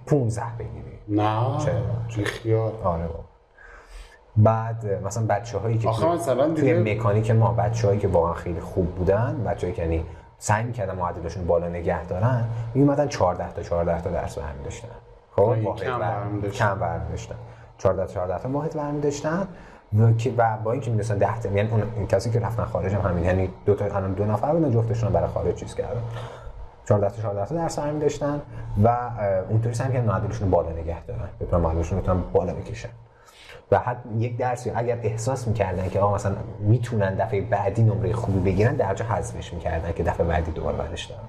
[0.06, 0.98] 15 بگیری.
[1.08, 1.58] نه
[2.08, 3.20] چه؟ خیال آره با.
[4.38, 8.60] بعد مثلا بچه هایی که آخه مثلا توی مکانیک ما بچه هایی که واقعا خیلی
[8.60, 10.06] خوب بودن بچه هایی که یعنی
[10.38, 14.88] سعی می‌کردن معدلشون بالا نگه دارن میومدن 14 تا 14 تا درس برمی داشتن.
[15.36, 16.66] خب کم برمی داشتن.
[16.66, 17.36] کم برمی داشتن.
[17.78, 19.48] 14 14 تا واحد برمی داشتن.
[19.94, 23.02] و که و با اینکه می‌دونستن 10 تا یعنی اون کسی که رفتن خارج هم
[23.02, 26.02] همین یعنی دو تا الان دو نفر بودن جفتشون برای خارج چیز کردن.
[26.88, 28.42] 14 تا 14 تا درس همین داشتن
[28.84, 28.98] و
[29.50, 31.30] اونطوری سعی کردن معدلشون بالا نگه دارن.
[31.42, 32.90] بتونن معدلشون رو بالا بکشن.
[33.72, 38.40] و حتی یک درسی اگر احساس می‌کردن که آقا مثلا می‌تونن دفعه بعدی نمره خوبی
[38.40, 41.24] بگیرن درجا حذفش می‌کردن که دفعه بعدی دوباره بعدش دارن.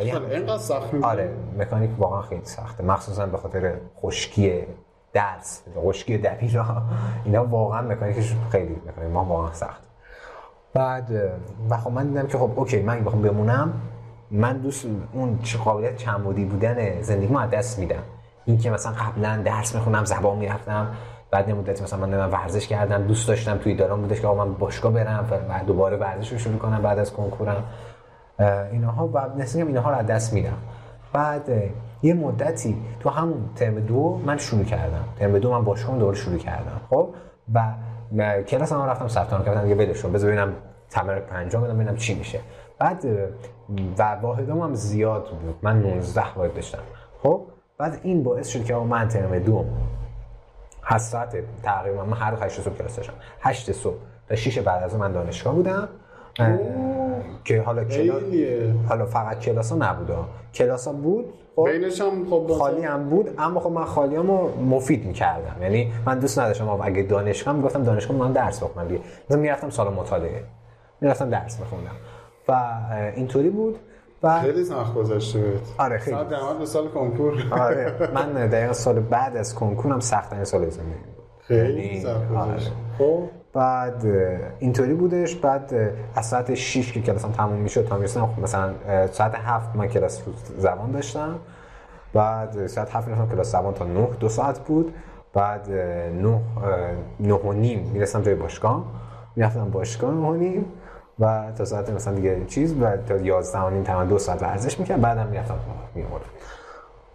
[0.00, 2.84] یعنی اینقدر سخت آره مکانیک واقعا خیلی سخته.
[2.84, 4.64] مخصوصا به خاطر خشکی
[5.14, 6.82] درس خشکی دبیرا.
[7.24, 9.82] اینا واقعا مکانیکش خیلی مکانیک ما واقعا سخت.
[10.74, 11.10] بعد
[11.70, 13.72] و خب من دیدم که خب اوکی من بخوام بمونم
[14.30, 18.02] من دوست اون قابلیت چمودی بودن زندگی ما دست میدم.
[18.44, 20.86] این که مثلا قبلا درس می‌خونم زبان می‌رفتم
[21.30, 25.26] بعد مدتی مثلا من ورزش کردم دوست داشتم توی دارم بودش که من باشگاه برم
[25.48, 27.64] و دوباره ورزش رو شروع کنم بعد از کنکورم.
[28.72, 30.56] اینها و نسیم اینها رو از دست میدم.
[31.12, 31.50] بعد
[32.04, 35.04] یه مدتی تو همون ترم دو من شروع کردم.
[35.18, 36.80] ترم دو من باشگاه دوباره شروع کردم.
[36.90, 37.14] خب؟
[37.54, 37.74] و
[38.42, 39.68] کلاس هم رفتم ثبت نام کردم.
[39.68, 40.52] یه ولشون بذار ببینم
[40.90, 42.40] تمرین پنجم بدم ببینم چی میشه.
[42.78, 43.04] بعد
[43.98, 45.56] و واحدام هم زیاد بود.
[45.62, 46.78] من 19 واحد داشتم.
[47.22, 47.46] خب؟
[47.78, 49.64] بعد این باعث شد که من ترم دو
[50.84, 53.14] هست ساعت تقریبا من هر 8 صبح کلاس داشتم.
[53.40, 53.96] 8 صبح
[54.28, 55.88] تا 6 بعد از من دانشگاه بودم.
[57.44, 58.22] که حالا کلاس
[58.88, 60.16] حالا فقط کلاس ها نبود
[60.54, 61.24] کلاس ها بود
[61.56, 61.68] خب.
[61.68, 64.26] بینش هم خب خالی هم بود اما خب من خالی هم
[64.70, 65.62] مفید می‌کردم.
[65.62, 68.88] یعنی من دوست نداشتم اگه دانشگاه می‌گفتم دانشگاه من درس بخونم.
[68.88, 70.44] دیگه مثلا می‌رفتم سال مطالعه.
[71.00, 71.96] می‌رفتم درس بخونم
[72.48, 72.62] و
[73.16, 73.78] اینطوری بود.
[74.22, 76.16] و خیلی سخت گذشته بود آره خیلی.
[76.16, 77.42] سال به سال کنکور.
[77.50, 77.92] آره.
[78.14, 81.24] من دقیقا سال بعد از کنکورم سخت سال زندگی بود.
[81.40, 82.70] خیلی یعنی سخت گذشته.
[82.98, 83.22] خب.
[83.54, 84.06] بعد
[84.58, 85.36] اینطوری بودش.
[85.36, 85.74] بعد
[86.14, 88.70] از ساعت 6 که کلاسم تموم می‌شد تا می‌رسیدم خب مثلا
[89.12, 90.22] ساعت 7 من کلاس
[90.58, 91.34] زبان داشتم.
[92.12, 94.94] بعد ساعت 7 می‌رفتم کلاس زبان تا 9 دو ساعت بود.
[95.32, 96.40] بعد 9
[97.20, 98.84] 9 و نیم می‌رسیدم جای باشگاه.
[99.36, 100.64] می‌رفتم باشگاه 9 و نیم.
[101.18, 104.78] و تا ساعت مثلا دیگه چیز و تا 11 و نیم تمام دو ساعت ورزش
[104.80, 105.02] می‌کردم.
[105.02, 105.54] بعدم می‌رفتم
[105.94, 106.20] میومدم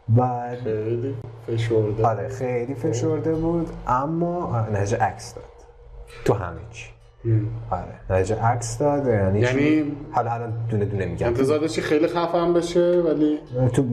[0.10, 1.16] بعد خیلی
[1.48, 2.08] فشرده.
[2.08, 3.70] آره خیلی فشرده بود.
[3.88, 5.59] اما نتیجه عکس داد.
[6.26, 6.90] تو همه چی.
[7.72, 7.84] آره.
[8.10, 11.28] نتیجه عکس داد یعنی, یعنی حالا الان دونه دونه میگم.
[11.28, 13.40] انتظار داشتی خیلی خفن بشه ولی
[13.74, 13.84] تو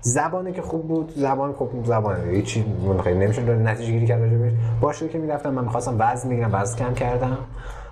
[0.00, 2.58] زبانی که خوب بود زبان خوب زبان هیچ
[3.04, 4.52] خیلی نمیشه نتیجه گیری کرد راجبش.
[4.80, 7.38] باشه که می‌رفتم من می‌خواستم وزن بگیرم وزن کم کردم.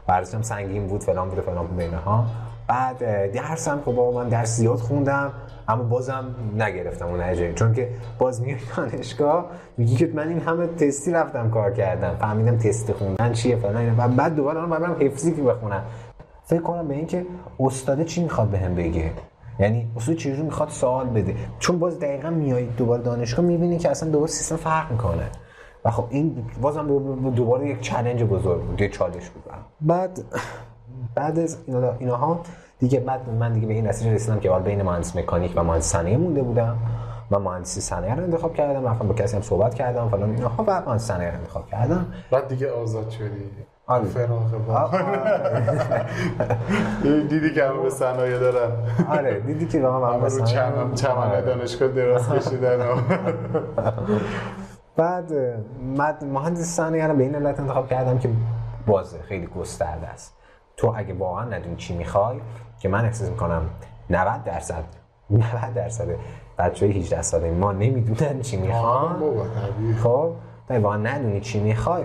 [0.08, 2.26] ورزشم سنگین بود فلان بود فلان بود بینها
[2.68, 2.98] بعد
[3.32, 5.32] درسم خب بابا من درس زیاد خوندم.
[5.68, 7.52] اما بازم نگرفتم اون نتیجه.
[7.52, 12.16] چون که باز میای دانشگاه میگی که من این همه تستی رفتم کار کردم.
[12.16, 15.82] فهمیدم تست خوندن چیه فلان و بعد دوباره اون برم حفظی که بخونم.
[16.44, 17.26] فکر کنم به اینکه
[17.60, 19.10] استاد چی می‌خواد بهم بگه؟
[19.58, 24.10] یعنی استاد چیزی می‌خواد سوال بده؟ چون باز دقیقا میای دوباره دانشگاه می‌بینی که اصلا
[24.10, 25.30] دوباره سیستم فرق می‌کنه.
[25.84, 26.86] و خب این بازم
[27.30, 29.44] دوباره یک چالش بزرگ بود یک چالش بود
[29.80, 30.24] بعد
[31.14, 32.40] بعد از اینا اینها
[32.84, 36.16] دیگه بعد من دیگه به این نتیجه رسیدم که بین مهندس مکانیک و مهندس صنایع
[36.16, 36.76] مونده بودم
[37.30, 38.86] من مهندسی صنایع رو انتخاب کردم.
[38.86, 40.08] رفتم با کسی هم صحبت کردم.
[40.08, 42.06] فلان اینها و مهندس صنایع رو انتخاب کردم.
[42.30, 43.50] بعد دیگه آزاد شدی.
[43.86, 44.04] آره.
[44.04, 44.90] فراغ
[47.28, 48.72] دیدی که همه به صنایع دارن.
[49.08, 52.78] آره دیدی که من همه رو چمن چمن دانشگاه دراز کشیدن.
[54.96, 55.32] بعد
[55.96, 58.28] من مهندس صنایع رو به این علت انتخاب کردم که
[58.86, 60.34] بازه خیلی گسترده است.
[60.76, 62.40] تو اگه واقعا ندونی چی می‌خوای
[62.84, 63.62] که من احساس می‌کنم
[64.10, 64.84] 90 درصد
[65.30, 66.06] 90 درصد
[66.58, 69.16] بچه 18 ساله ما نمی‌دونن چی می‌خوان.
[70.02, 70.32] خب؟
[70.68, 72.04] تا واقعا ندونی چی می‌خوای.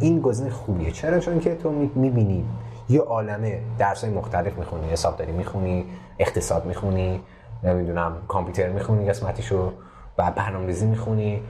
[0.00, 0.90] این گزینه خوبیه.
[0.90, 2.44] چرا؟ چون که تو می‌بینی
[2.88, 4.90] یه عالمه درس های مختلف می‌خونی.
[4.90, 5.84] حسابداری می‌خونی
[6.18, 7.20] اقتصاد می‌خونی
[7.62, 9.72] نمی‌دونم کامپیوتر می‌خونی قسمتیشو
[10.18, 11.42] و برنامه‌ریزی می‌خونی.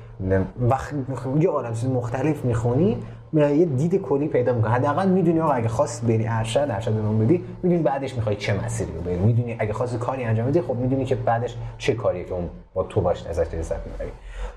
[0.60, 0.94] وقت
[1.38, 3.02] یه عالم چیز مختلف می‌خونی.
[3.32, 4.70] یه دید کلی پیدا می‌کنه.
[4.70, 8.92] حداقل می‌دونی آقا اگه خواست بری ارشد ارشد رو بدی می‌دونی بعدش می‌خوای چه مسیری
[8.92, 9.16] رو بری.
[9.16, 12.82] می‌دونی اگه خواست کاری انجام بدی خب می‌دونی که بعدش چه کاریه که اون با
[12.82, 14.12] تو باش ازش لذت می‌بری.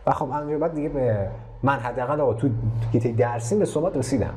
[0.07, 1.27] و خب همینجوری بعد دیگه به
[1.63, 2.49] من حداقل آقا تو
[2.91, 4.33] گیت درسی به صحبت رسیدم.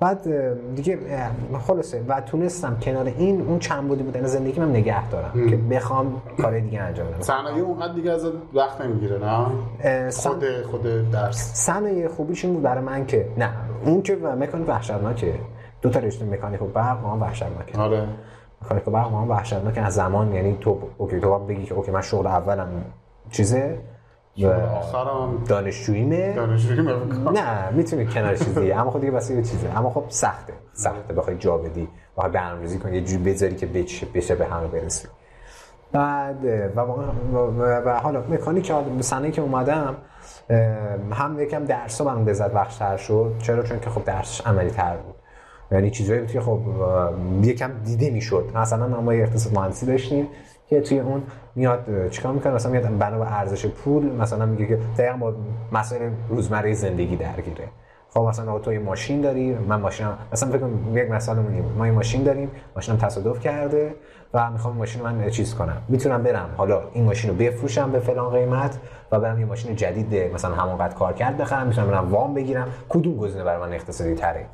[0.00, 0.28] بعد
[0.74, 0.98] دیگه
[1.66, 6.22] خلاصه و تونستم کنار این اون چند بودی بودن زندگی من نگه دارم که بخوام
[6.42, 7.20] کار دیگه انجام بدم.
[7.20, 11.54] صنایع اونقدر دیگه از وقت نمی‌گیره نه؟ خود خود درس.
[11.54, 13.50] صنایع خوبیش این بود برای من که نه
[13.84, 15.34] اون که مکانیک وحشتناکه.
[15.82, 17.78] دو تا رشته مکانیک و برق ما وحشتناکه.
[17.78, 18.08] آره.
[18.62, 22.02] مکانیک و برق ما وحشتناکه از زمان یعنی تو اوکی تو بگی که اوکی من
[22.02, 22.68] شغل اولم.
[23.30, 23.78] چیزه؟
[24.74, 26.34] آخرم دانشجوییمه.
[26.34, 26.92] دانشجوییمه
[27.32, 29.78] نه می‌تونی کنار چیزی اما خب دیگه بس یه چیزه.
[29.78, 30.52] اما خب سخته.
[30.72, 31.14] سخته.
[31.14, 31.88] بخوای جا بدی.
[32.16, 35.08] بخوای برنامه‌ریزی کنی یه جوری بذاری که بچه بشه به همه برسی.
[35.92, 36.44] بعد
[36.76, 39.96] و, و, حالا مکانیک سنه که اومدم
[41.12, 43.34] هم یکم درس برام لذت بخشتر شد.
[43.42, 45.14] چرا؟ چون که خب درسش عملی تر بود.
[45.72, 46.60] یعنی چیزایی بود که خب
[47.42, 48.50] یکم دیده می‌شد.
[48.54, 50.28] مثلا ما یه اقتصاد مهندسی داشتیم.
[50.70, 51.22] که توی اون
[51.54, 55.32] میاد چیکار می‌کنه؟ مثلا میاد بنا به ارزش پول مثلا میگه که دقیقا با
[55.72, 57.68] مسائل روزمره زندگی درگیره.
[58.10, 61.36] خب مثلا تو یه ماشین داری؟ من ماشینم مثلا فکر کنم یک مثال
[61.78, 63.94] ما یه ماشین داریم ماشینم تصادف کرده
[64.34, 65.82] و می‌خوام ماشین من چیز کنم.
[65.88, 66.48] می‌تونم برم.
[66.56, 68.78] حالا این ماشین رو بفروشم به فلان قیمت
[69.12, 72.68] و برم یه ماشین جدید مثلا همونقدر کار کرد بخرم می‌تونم برم وام بگیرم.
[72.88, 74.46] کدوم گزینه برای من اقتصادی تره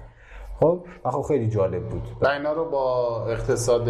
[0.60, 2.08] خب و خیلی جالب بود.
[2.20, 3.84] و اینا رو با اقتصاد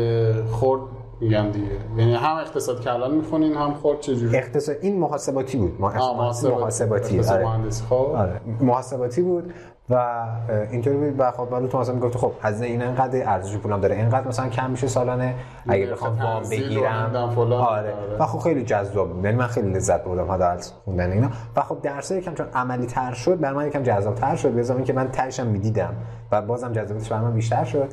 [0.47, 0.81] خرد
[1.21, 1.67] میگم دیگه.
[1.97, 5.81] یعنی هم اقتصاد کلان می‌خونین هم خود چجوری؟ اقتصاد این محاسباتی بود.
[5.81, 6.49] محاسباتی.
[6.49, 7.21] محاسباتی.
[7.21, 7.45] آره.
[7.45, 7.95] مهندس خب.
[7.95, 8.41] آره.
[8.61, 9.53] محاسباتی بود
[9.91, 10.27] و
[10.71, 11.15] اینطوری بود.
[11.19, 13.95] و خب بعد تو مثلا می‌گفت خب از این انقدر ارزش پولم داره.
[13.97, 15.35] اینقدر مثلا کم میشه سالانه.
[15.69, 17.11] اگه بخوام وام بگیرم.
[17.15, 17.55] آره.
[17.55, 17.95] آره.
[18.19, 19.25] و خب خیلی جذاب بود.
[19.25, 21.29] یعنی من خیلی لذت بردم از خوندن اینا.
[21.57, 24.51] و خب درس یکم چون عملی تر شد برای من یکم جذاب تر شد.
[24.51, 25.95] به که من ترشم می‌دیدم
[26.33, 27.89] و بازم جذابیتش برای من بیشتر شد.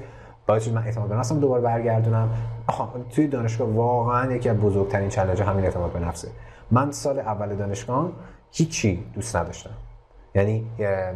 [0.48, 2.30] باعث من اعتماد به نفسم دوباره برگردونم.
[2.68, 6.28] آها توی دانشگاه واقعا یکی از بزرگترین چالش همین اعتماد به نفسه.
[6.72, 8.10] من سال اول دانشگاه
[8.52, 9.70] هیچی دوست نداشتم.
[10.36, 10.66] یعنی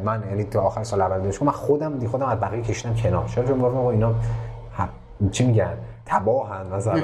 [0.03, 3.27] من یعنی تو آخر سال اول دانشگاه من خودم دی خودم از بقیه کشیدم کنار.
[3.27, 4.15] چرا؟ چون گفتم اینا
[5.31, 6.99] چی میگن؟ تباهن مثلا.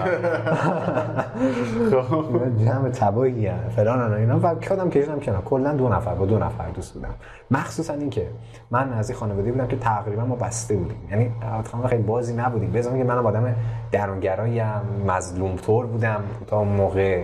[2.66, 4.39] جمع تباهی هن فلان اینا.
[4.39, 5.42] و خودم کشیدم کنار.
[5.42, 7.13] کلا دو نفر با دو نفر دوست بودم.
[7.52, 8.28] مخصوصا اینکه
[8.72, 11.08] من از این خانواده بودم که تقریبا ما بسته بودیم.
[11.12, 11.32] یعنی
[11.72, 12.72] خانواده خیلی بازی نبودیم.
[12.72, 13.56] بزنم که منم آدم
[13.92, 16.24] درونگرایم مظلوم طور بودم.
[16.48, 17.24] تا موقع.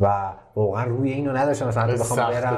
[0.00, 1.68] و واقعا روی اینو نداشتم.
[1.68, 2.56] مثلا بخوام برم.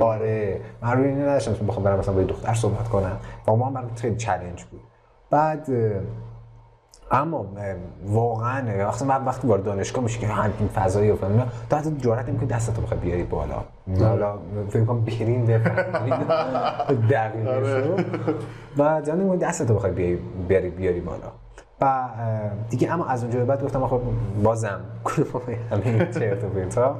[0.00, 0.60] آره.
[0.82, 1.66] من روی اینو نداشتم.
[1.66, 3.16] بخوام برم مثلا با دختر صحبت کنم.
[3.48, 4.80] و ما برام خیلی چالش بود.
[5.30, 5.68] بعد
[7.10, 7.46] اما
[8.06, 12.28] واقعا وقتی من وقتی وارد دانشگاه میشه که همین فضایی و فهمیدم تو حتی جرأت
[12.28, 13.64] نمی‌کنی دستتو بخوای بیاری بالا.
[14.00, 15.44] حالا فکر کنم برین
[17.10, 18.04] دقیقه آره.
[18.78, 20.16] و جان نمی‌کنی دستتو بخوای
[20.48, 21.32] بیاری بیاری بالا.
[21.80, 22.08] و
[22.68, 24.00] دیگه اما از اونجا به بعد گفتم خب
[24.42, 24.80] بازم
[25.70, 26.96] همین چرت و پرتا؟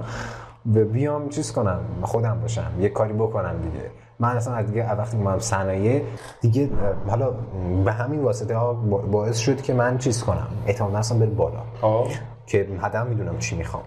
[0.93, 3.91] بیام چیز کنم خودم باشم یه کاری بکنم دیگه.
[4.21, 6.03] من اصلا دیگه وقتی من صنایع
[6.41, 6.71] دیگه
[7.09, 7.31] حالا
[7.85, 8.75] به همین واسطه ها
[9.13, 10.47] باعث شد که من چیز کنم.
[10.67, 11.61] اعتماد نفسم بره بالا.
[12.47, 13.83] که حداقل می‌دونم چی می‌خوام.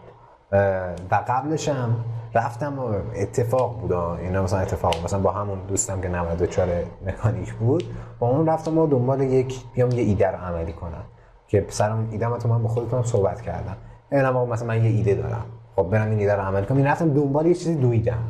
[1.12, 1.96] و قبلش هم
[2.34, 2.74] رفتم
[3.16, 3.94] اتفاق بود.
[3.94, 6.68] اینا مثلا اتفاق مثلا با همون دوستم که 94
[7.06, 7.84] مکانیک بود
[8.20, 11.04] با اون رفتم و دنبال یک بیام یه ایده رو عملی کنم.
[11.48, 13.76] که سرم ایده تو من با خودم صحبت کردم.
[14.12, 15.46] اینا مثلا من یه ایده دارم.
[15.76, 16.84] خب برم این ایده رو عمل کنم.
[16.84, 18.24] رفتم دنبال یه چیزی دویدم.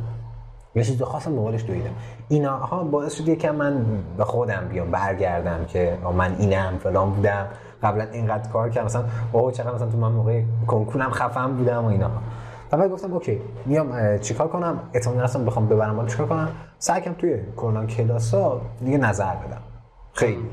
[0.74, 1.90] یه چیز خواستم دنبالش دویدم.
[2.28, 3.84] اینا ها باعث شد که من
[4.16, 7.46] به خودم بیام برگردم که من اینم فلان بودم.
[7.82, 11.88] قبلا اینقدر کار کردم مثلا اوه چقدر مثلا تو من موقع کنکورم خفم بودم و
[11.88, 12.10] اینا
[12.70, 17.14] بعد گفتم اوکی میام چیکار کنم؟ اعتماد نفسم بخوام ببرم بالا چیکار کنم؟ سعی کنم
[17.14, 19.60] توی کلا کلاسا دیگه نظر بدم.
[20.12, 20.50] خیلی.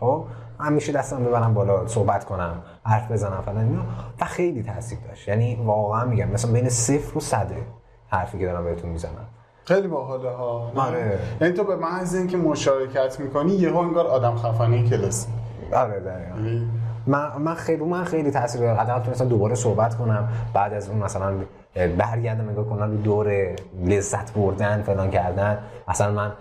[0.00, 0.24] خب؟
[0.60, 3.82] همیشه دستم ببرم بالا صحبت کنم حرف بزنم فلان اینا.
[4.20, 5.28] و خیلی تاثیر داشت.
[5.28, 7.66] یعنی واقعا میگم مثلا بین صفر و صده
[8.08, 9.26] حرفی که دارم بهتون می‌زنم.
[9.64, 10.72] خیلی باحاله ها.
[10.76, 11.18] آره.
[11.40, 15.28] یعنی تو به محض اینکه مشارکت می‌کنی یهو انگار آدم خفنی کلاسی
[15.72, 16.60] آره دقیقاً.
[17.06, 20.28] من من خیلی من خیلی تاثیر داره حداقل تونستم دوباره صحبت کنم.
[20.54, 21.34] بعد از اون مثلا
[21.74, 25.58] برگردم نگاه کنم رو دور لذت بردن فلان کردن.
[25.88, 26.32] اصلا من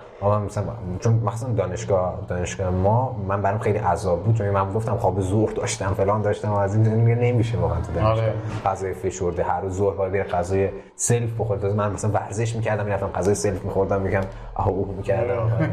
[0.46, 0.64] مثلا
[1.00, 5.52] چون مثلا دانشگاه دانشگاه ما من برام خیلی عذاب بود چون من گفتم خواب ظهر
[5.52, 8.26] داشتم فلان داشتم و از این میگه نمیشه واقعا تو دانشگاه.
[8.26, 8.34] آره.
[8.66, 13.36] غذای فشرده هر روز ظهر باید غذای سلف بخورد من مثلا ورزش می‌کردم می‌رفتم غذای
[13.36, 14.22] سلف میخوردم میگم
[14.56, 15.70] آها اوه می‌کردم.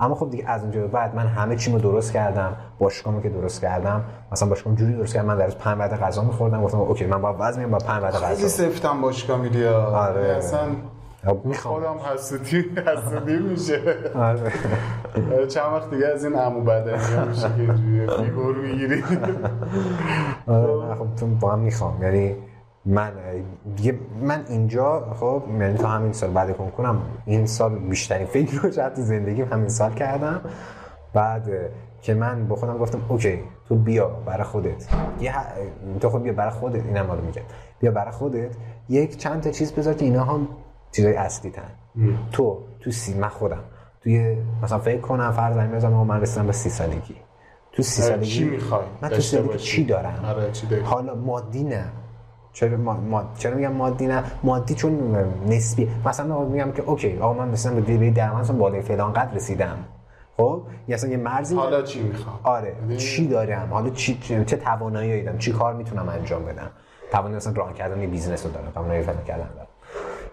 [0.00, 4.04] اما خب دیگه از اونجا بعد من همه چیمو درست کردم باشگاهمو که درست کردم.
[4.32, 7.22] مثلا باشگاهم جوری درست کردم من در روز 5 وعده غذا می‌خوردم گفتم اوکی من
[7.22, 8.26] با وزن با 5 وعده غذا.
[8.26, 10.20] خیلی سفتم باشگاه میری آره.
[10.20, 10.60] اصلا
[11.44, 11.74] می‌خوام.
[11.74, 13.80] خودم حسودی حسودی میشه.
[14.14, 14.52] آره.
[15.48, 19.04] چند وقت دیگه از این عمو بدنی میشه که اینجوری فیگور می‌گیری.
[20.46, 22.02] آره خب با هم می‌خوام.
[22.02, 22.36] یعنی
[22.86, 23.12] من
[23.76, 28.70] دیگه من اینجا خب یعنی تا همین سال بعد کنکورم این سال بیشترین فکر رو
[28.70, 30.40] تو زندگیم همین سال کردم.
[31.14, 31.50] بعد
[32.02, 34.88] که من با خودم گفتم okay تو بیا برای خودت.
[35.20, 35.34] یه
[36.00, 37.42] تو خود بیا برای خودت اینم رو میگم.
[37.80, 38.56] بیا برای خودت
[38.88, 40.48] یک چند تا چیز بذار که اینا هم
[40.92, 41.70] چیزای اصلی تن.
[42.32, 43.64] تو تو سی من خودم.
[44.00, 47.16] توی مثلا فکر کنم فرض بزنم من رسیدم به سی سالگی.
[47.72, 51.84] تو سی سالگی چی می‌خوای من تو سالگی چی دارم؟ آره چی؟ حالا مادی نه.
[52.54, 53.24] چرا ما...
[53.38, 55.16] چرا میگم مادی نه؟ مادی چون
[55.48, 59.76] نسبی مثلا میگم که okay آقا من مثلا به درآمد بالای فلان قدر رسیدم.
[60.36, 62.74] خب؟ یا اصلا یه مرزی حالا چی می‌خوام؟ آره.
[62.96, 66.70] چی دارم؟ حالا چی چه توانایی دارم چی کار می‌تونم انجام بدم؟
[67.12, 69.68] توانایی مثلا run کردن یه business رو دارم توانایی فلان کردن دارم.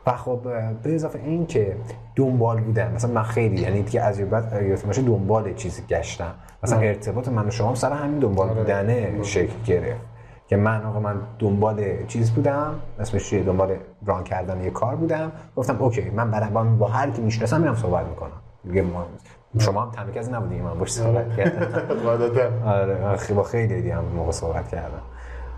[0.08, 0.40] و خب
[0.84, 1.76] به اضافه این که
[2.16, 6.34] دنبال بودن مثلا من خیلی یعنی دیگه از بعد یادم دنبال چیزی گشتم.
[6.64, 8.60] مثلا ارتباط من و شما سر همین دنبال آره.
[8.60, 10.11] بودنه شکل گرفت.
[10.52, 15.32] که من آقا من دنبال چیز بودم اسمش چیه؟ دنبال run کردن یه کار بودم.
[15.56, 18.32] گفتم okay من برای با, هر کی می‌شناسم میرم صحبت می‌کنم.
[18.64, 19.06] دیگه ما
[19.60, 21.36] شما هم کسی نبودی من باش صحبت آره.
[21.36, 22.68] کردم.
[22.68, 25.02] آره خیلی با خیلی دیگه هم موقع صحبت کردم.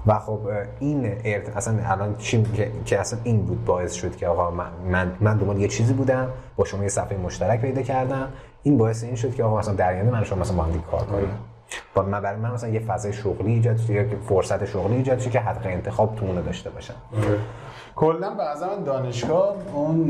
[0.07, 0.39] و خب
[0.79, 1.57] این ارت...
[1.57, 2.43] اصلا الان چی
[2.85, 6.65] که اصلا این بود باعث شد که آقا من من دنبال یه چیزی بودم با
[6.65, 8.27] شما یه صفحه مشترک پیدا کردم.
[8.63, 11.52] این باعث این شد که آقا مثلا در من شما مثلا با هم کار کنیم.
[11.93, 15.29] با من برای من مثلا یه فضای شغلی ایجاد شه یا فرصت شغلی ایجاد شه
[15.29, 17.39] که حق انتخاب تو داشته باشم؟ آره.
[17.95, 20.09] کلا به من دانشگاه اون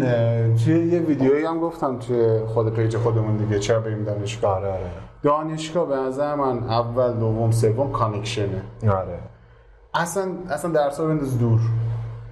[0.56, 4.90] توی یه ویدیویی هم گفتم توی خود page خودمون دیگه چرا بریم دانشگاه؟ آره آره.
[5.24, 8.62] دانشگاه به نظر من اول دوم سوم connection ه.
[8.84, 9.20] آره.
[9.94, 11.60] اصلا اصلا درس ها بنداز دور.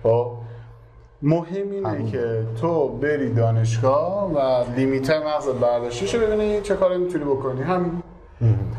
[0.03, 0.31] خب؟
[1.21, 7.23] مهم اینه که تو بری دانشگاه و limit مغزت برداشته شه ببینی چه کاری می‌تونی
[7.23, 7.61] بکنی.
[7.61, 8.03] همین.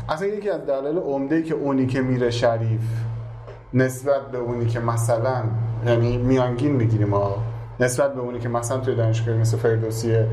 [0.09, 2.81] اصلا یکی از دلایل عمده که اونی که میره شریف
[3.73, 5.43] نسبت به اونی که مثلا
[5.85, 7.35] یعنی میانگین می‌گیریم ما
[7.79, 10.27] نسبت به اونی که مثلا توی دانشگاه مثل فردوسیه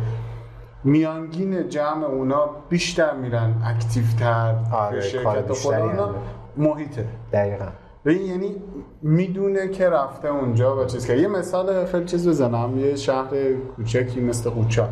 [0.85, 6.14] میانگین جمع اونا بیشتر میرن اکتیفتر آره، شرکت خدا
[6.57, 7.07] محیطه.
[7.33, 7.66] دقیقا.
[8.05, 8.57] یعنی
[9.03, 12.79] می‌دونه که رفته اونجا و چیز که یه مثال خیلی چیز بزنم.
[12.79, 14.88] یه شهر کوچکی مثل قوچان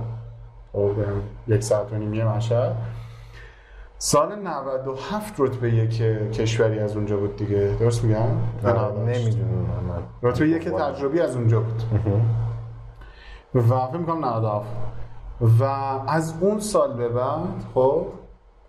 [0.72, 0.90] خب،
[1.48, 2.76] یک ساعت و نیمیه مشهد.
[4.00, 7.76] سال 97 رتبه یک کشوری از اونجا بود دیگه.
[7.80, 8.26] درست میگم؟
[9.06, 10.02] نمی‌دونم.
[10.22, 11.82] رتبه یک تجربی از اونجا بود.
[13.54, 14.66] و فکر می‌کنم 97
[15.60, 15.64] و
[16.08, 18.06] از اون سال به بعد خب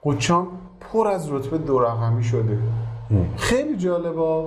[0.02, 0.48] قوچان
[0.80, 2.60] پر از رتبه دو رقمی شده.
[3.38, 4.44] خیلی جالبه.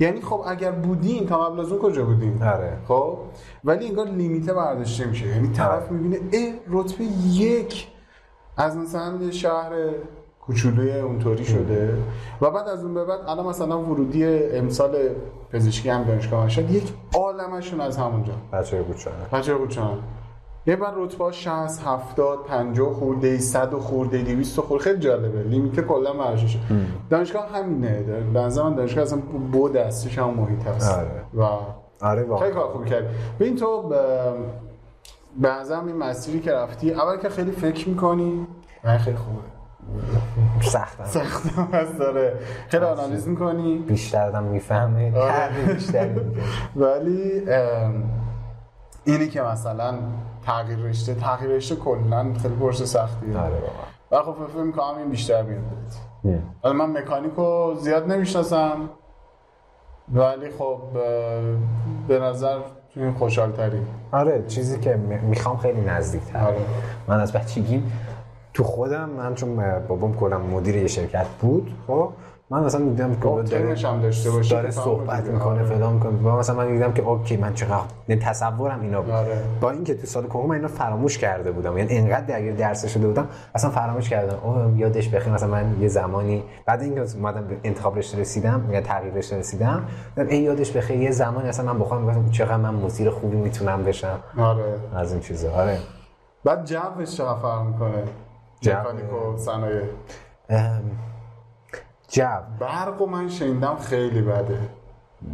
[0.00, 2.78] یعنی خب اگر بودیم تا قبل از اون کجا بودیم آره.
[2.88, 3.18] خب
[3.64, 5.92] ولی انگار لیمیته برداشته میشه یعنی طرف آره.
[5.92, 7.88] می‌بینه اه رتبه یک
[8.56, 9.70] از مثلا شهر
[10.46, 11.94] کوچولوی اونطوری شده.
[12.40, 14.96] و بعد از اون به بعد الان مثلا ورودی امسال
[15.52, 18.32] پزشکی هم دانشگاه شد یک عالمشون از همونجا.
[18.52, 19.98] بچه کوچانه بچه کوچانه
[20.66, 25.42] یه بار رتبه 60 70 50 خورده 100 خورده 200 خورده خیلی جالبه.
[25.42, 26.58] لیمیت کلا مرششه
[27.10, 28.02] دانشگاه همینه.
[28.32, 29.18] به نظر من دانشگاه اصلا
[29.52, 30.98] بود دستش هم محیط هست.
[30.98, 31.24] آره.
[31.34, 31.58] و
[32.04, 32.44] آره واقعا.
[32.44, 33.04] خیلی کار خوبی کرد
[33.40, 33.82] ببین تو
[35.40, 38.46] به این مسیری که رفتی اول که خیلی فکر می‌کنی؟
[38.82, 39.61] خیلی خوبه.
[40.60, 41.04] سختم.
[41.04, 42.34] سختم هست داره.
[42.68, 45.18] خیلی آنالیز می‌کنی؟ بیشتر آدم می‌فهمه.
[45.18, 45.74] آره.
[45.74, 46.08] بیشتر
[46.76, 47.42] ولی
[49.04, 49.94] اینی که مثلا
[50.46, 53.38] تغییر رشته تغییر رشته کلا خیلی پرس سختیه.
[53.38, 53.62] آره
[54.10, 55.62] و خب فکر می‌کنم این بیشتر میاد.
[56.64, 58.76] ولی من مکانیکو زیاد نمی‌شناسم.
[60.14, 60.78] ولی خب
[62.08, 62.58] به نظر
[62.94, 66.56] توی خوشحال تری آره چیزی که می‌خوام خیلی نزدیک تر آره.
[67.08, 67.82] من از بچگی
[68.54, 72.08] تو خودم من چون بابام کلا مدیر یه شرکت بود خب
[72.50, 75.64] من مثلا دیدم که خب، داره هم داشته باشه داره صحبت می‌کنه آره.
[75.64, 76.10] فلان می‌کنه.
[76.10, 79.10] با مثلا من دیدم که اوکی من چقدر یعنی تصورم اینا بود.
[79.10, 79.42] آره.
[79.60, 81.78] با اینکه تو سال من اینا فراموش کرده بودم.
[81.78, 84.36] یعنی انقدر درگیر درس شده بودم اصلا فراموش کردم.
[84.42, 88.80] او یادش بخیر مثلا من یه زمانی بعد اینکه اومدم به انتخاب رشته رسیدم یا
[88.80, 89.82] تغییر رشته رسیدم
[90.16, 94.18] این یادش بخیر یه زمانی اصلا من بخوام می‌گفتم چقدر من مدیر خوبی می‌تونم بشم.
[94.38, 94.64] آره.
[94.96, 95.52] از این چیزا.
[95.52, 95.78] آره.
[96.44, 98.02] بعد جوش چقدر فرق می‌کنه؟
[98.66, 99.82] مکانیک و صنایع.
[102.08, 102.24] جو
[102.60, 104.58] برق و من شنیدم خیلی بده.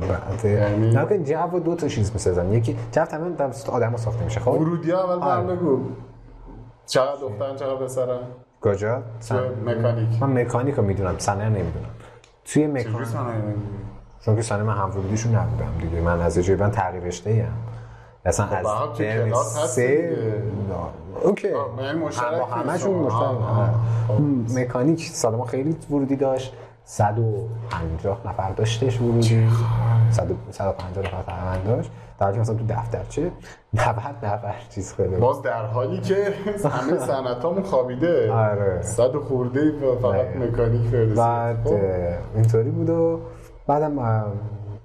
[0.00, 0.48] بده.
[0.48, 2.52] یعنی نه جو دو تا چیز می‌سازن.
[2.52, 5.56] یکی جو تمام توسط آدم ساخته میشه خب؟ ورودی اول آره.
[5.56, 5.80] بگو
[6.86, 8.18] چقدر دخترن چقدر پسرن.
[8.60, 9.02] کجا؟
[9.66, 10.22] مکانیک.
[10.22, 11.90] من مکانیک رو می‌دونم صنایع نمی‌دونم.
[12.44, 13.08] توی مکانیک
[14.20, 16.00] چون که صنایع من هم ورودیشون نبودم دیگه.
[16.00, 17.44] من از جای من تغییر رشته ای
[18.28, 19.34] اصلا خب، از ترم
[19.66, 20.16] سه
[21.22, 21.48] اوکی.
[22.04, 23.36] مشترک همشون مشترک.
[24.08, 24.58] خب.
[24.58, 26.54] مکانیک سال ما خیلی ورودی داشت.
[26.84, 29.48] 150 نفر داشتش ورودی.
[30.10, 31.90] 150 نفر تقریبا داشت.
[32.20, 33.30] در مثلا تو دفترچه
[33.74, 38.32] 90 نفر چیز خیلی باز در حالی که همه سنتامون خوابیده.
[38.32, 38.82] آره.
[38.82, 39.72] صد خورده
[40.02, 41.78] فقط مکانیک فرستاد بعد خب.
[42.34, 43.20] اینطوری بود و
[43.66, 43.98] بعدم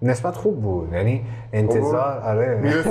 [0.03, 0.93] نسبت خوب بود.
[0.93, 2.61] یعنی انتظار آره.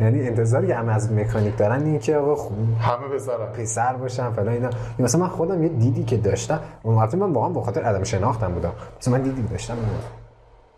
[0.00, 4.30] یعنی انتظاری که همه از مکانیک دارن این که آقا خوب همه پسر پسر باشن
[4.30, 4.70] فلان اینا.
[4.98, 8.52] مثلا من خودم یه دیدی که داشتم اون وقتی من واقعا به خاطر عدم شناختم
[8.52, 8.72] بودم.
[9.00, 9.76] مثلا من دیدی داشتم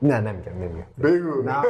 [0.03, 0.87] نه نمیگم نمیگم.
[1.03, 1.43] بگو.
[1.43, 1.53] نه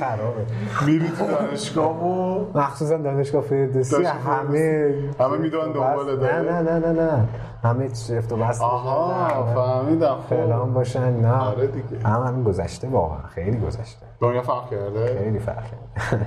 [0.00, 0.46] خرابه.
[0.86, 6.36] میری تو دانشگاه و مخصوصا دانشگاه فردوسی همه همه می‌دونن دنبال داره.
[6.36, 7.28] نه نه نه نه نه.
[7.64, 10.14] همه چفت و بست آها فهمیدم.
[10.14, 10.20] خب.
[10.36, 11.32] فلان باشن نه.
[11.32, 12.08] آره دیگه.
[12.08, 13.22] هم همین گذشته واقعا.
[13.28, 14.06] خیلی گذشته.
[14.20, 16.26] دنیا فرق کرده؟ خیلی فرق کرده.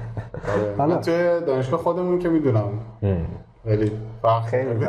[0.77, 0.87] آره.
[0.87, 2.69] من توی دانشگاه خودمون که می‌دونم.
[3.63, 3.91] خیلی
[4.21, 4.87] فرق خیلی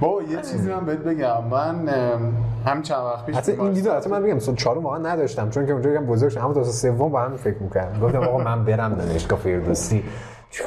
[0.00, 1.44] با یه چیزی من بهت بگم.
[1.44, 1.88] من
[2.66, 5.66] هم چند وقت پیش حتی این دیدو حتی من بگم سال چهارم واقعا نداشتم چون
[5.66, 8.00] که اونجا بگم بزرگ شدم اما تا سوم با هم فکر می‌کردم.
[8.00, 10.04] گفتم آقا من برم دانشگاه فردوسی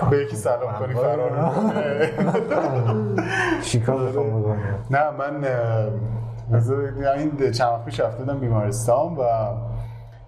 [0.09, 1.51] به یکی سلام کنی فرار
[3.63, 4.57] چیکار می‌خوام بکنم؟
[4.89, 5.47] نه من
[7.17, 9.23] این چند وقت پیش رفتم بیمارستان و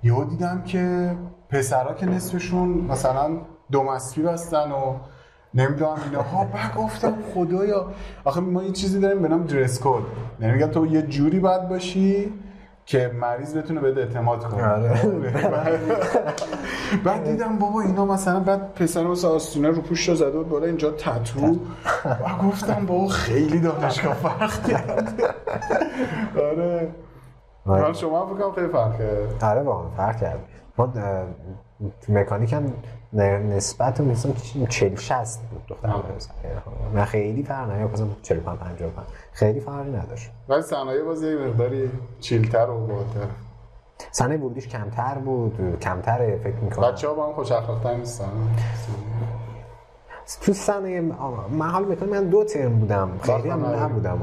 [0.04, 1.16] یهو دیدم که
[1.50, 3.30] پسرا که نصفشون مثلا
[3.72, 4.96] دومسکی بستن و
[5.56, 6.22] نمی‌دونم اینا.
[6.22, 7.86] ها بعد گفتم خدایا.
[8.26, 10.04] آخه ما یه چیزی داریم به نام درس کد
[10.40, 12.34] یعنی میگم تو یه جوری باید باشی
[12.86, 14.68] که مریض بتونه بده اعتماد کنه.
[14.68, 15.00] آره.
[17.04, 20.66] بعد دیدم بابا اینا مثلا بعد پسر مثلا آستونه رو پوش رو زده بود بالا
[20.66, 21.58] اینجا تتو.
[22.06, 25.24] و گفتم بابا خیلی دانشگاه فرق کرد
[26.38, 26.90] آره.
[27.66, 30.40] من شما فکرم خیلی فرق کرد آره واقعا فرق کرد
[30.78, 30.94] ما
[32.10, 32.74] مکانیک هم
[33.16, 34.32] نسبت مثلا
[34.70, 35.94] 40 60 بود دختر
[36.96, 40.32] نه خیلی فرق نه مثلا 45 55 خیلی فرقی نداشت.
[40.50, 43.28] ولی صنایع باز یه مقداری چیلتر و بالاتر.
[44.12, 46.92] صنایع بودیش کمتر بود کمتر فکر می‌کنم.
[46.92, 48.26] بچه‌ها با هم خوش اخلاق‌تر نیستن.
[50.42, 53.10] تو سنه من حال می‌کنم من دو ترم بودم.
[53.22, 54.18] خیلی هم نبودم.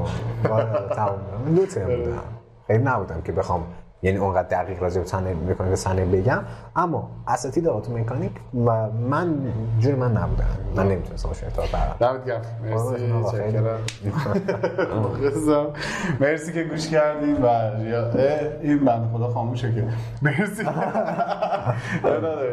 [1.47, 2.22] من دو ترم بودم.
[2.66, 3.66] خیلی نبودم که بخوام
[4.03, 6.40] یعنی اونقدر دقیق راجع به صنایع مکانیک صنایع بگم.
[6.76, 8.32] اما اساتید اتو مکانیک
[8.66, 9.34] و من
[9.78, 10.46] جور من نبودم
[10.76, 12.40] من نمی‌تونستم باشه ارتباط برقرار دمت گرم.
[12.64, 13.12] مرسی.
[16.20, 17.46] مرسی که گوش کردید و
[18.62, 19.84] این بنده خدا خاموشه که.
[20.22, 20.62] مرسی.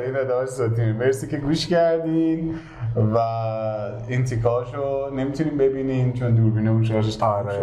[0.06, 2.56] این ادامهش صوتی مرسی که گوش کردین
[2.96, 3.18] و
[4.08, 7.54] این تیکاشو نمی‌تونیم ببینیم چون دوربینه اون شارژش آره.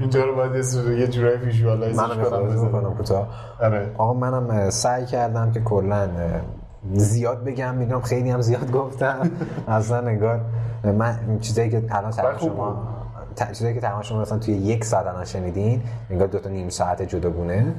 [0.00, 0.54] اینجا رو باید
[0.98, 2.61] یه جورایی ویژوالایزش کنم.
[2.68, 3.28] کنم کوتاه.
[3.62, 3.90] آره.
[3.98, 6.08] آقا منم سعی کردم که کلا
[6.94, 9.30] زیاد بگم می‌دونم خیلی هم زیاد گفتم.
[9.68, 10.40] اصلا انگار
[10.84, 12.76] من چیزایی که الان سر شما
[13.52, 17.02] چیزایی که تقریبا شما مثلا توی یک ساعت الان شنیدین انگار دو تا نیم ساعت
[17.02, 17.74] جداگونه.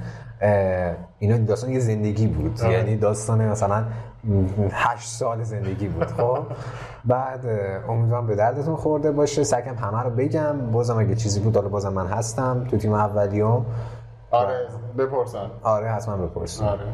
[1.20, 2.62] اینا داستان یه زندگی بود.
[2.62, 2.72] آه.
[2.72, 3.84] یعنی داستان مثلا
[4.72, 6.38] هشت سال زندگی بود خب.
[7.06, 7.46] بعد
[7.90, 9.44] امیدوارم به دردتون خورده باشه.
[9.44, 10.72] سعیم همه رو بگم.
[10.72, 12.68] بازم اگه چیزی بود حالا بازم من هستم.
[12.70, 13.66] تو تیم اولیوم
[14.34, 14.68] آره
[14.98, 15.52] بپرسن.
[15.64, 16.66] آره حتما بپرسن.
[16.66, 16.94] آره.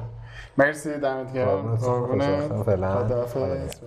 [0.58, 1.76] مرسی دمت گرم.
[1.76, 2.64] قربونت.
[2.64, 3.79] خداحافظ.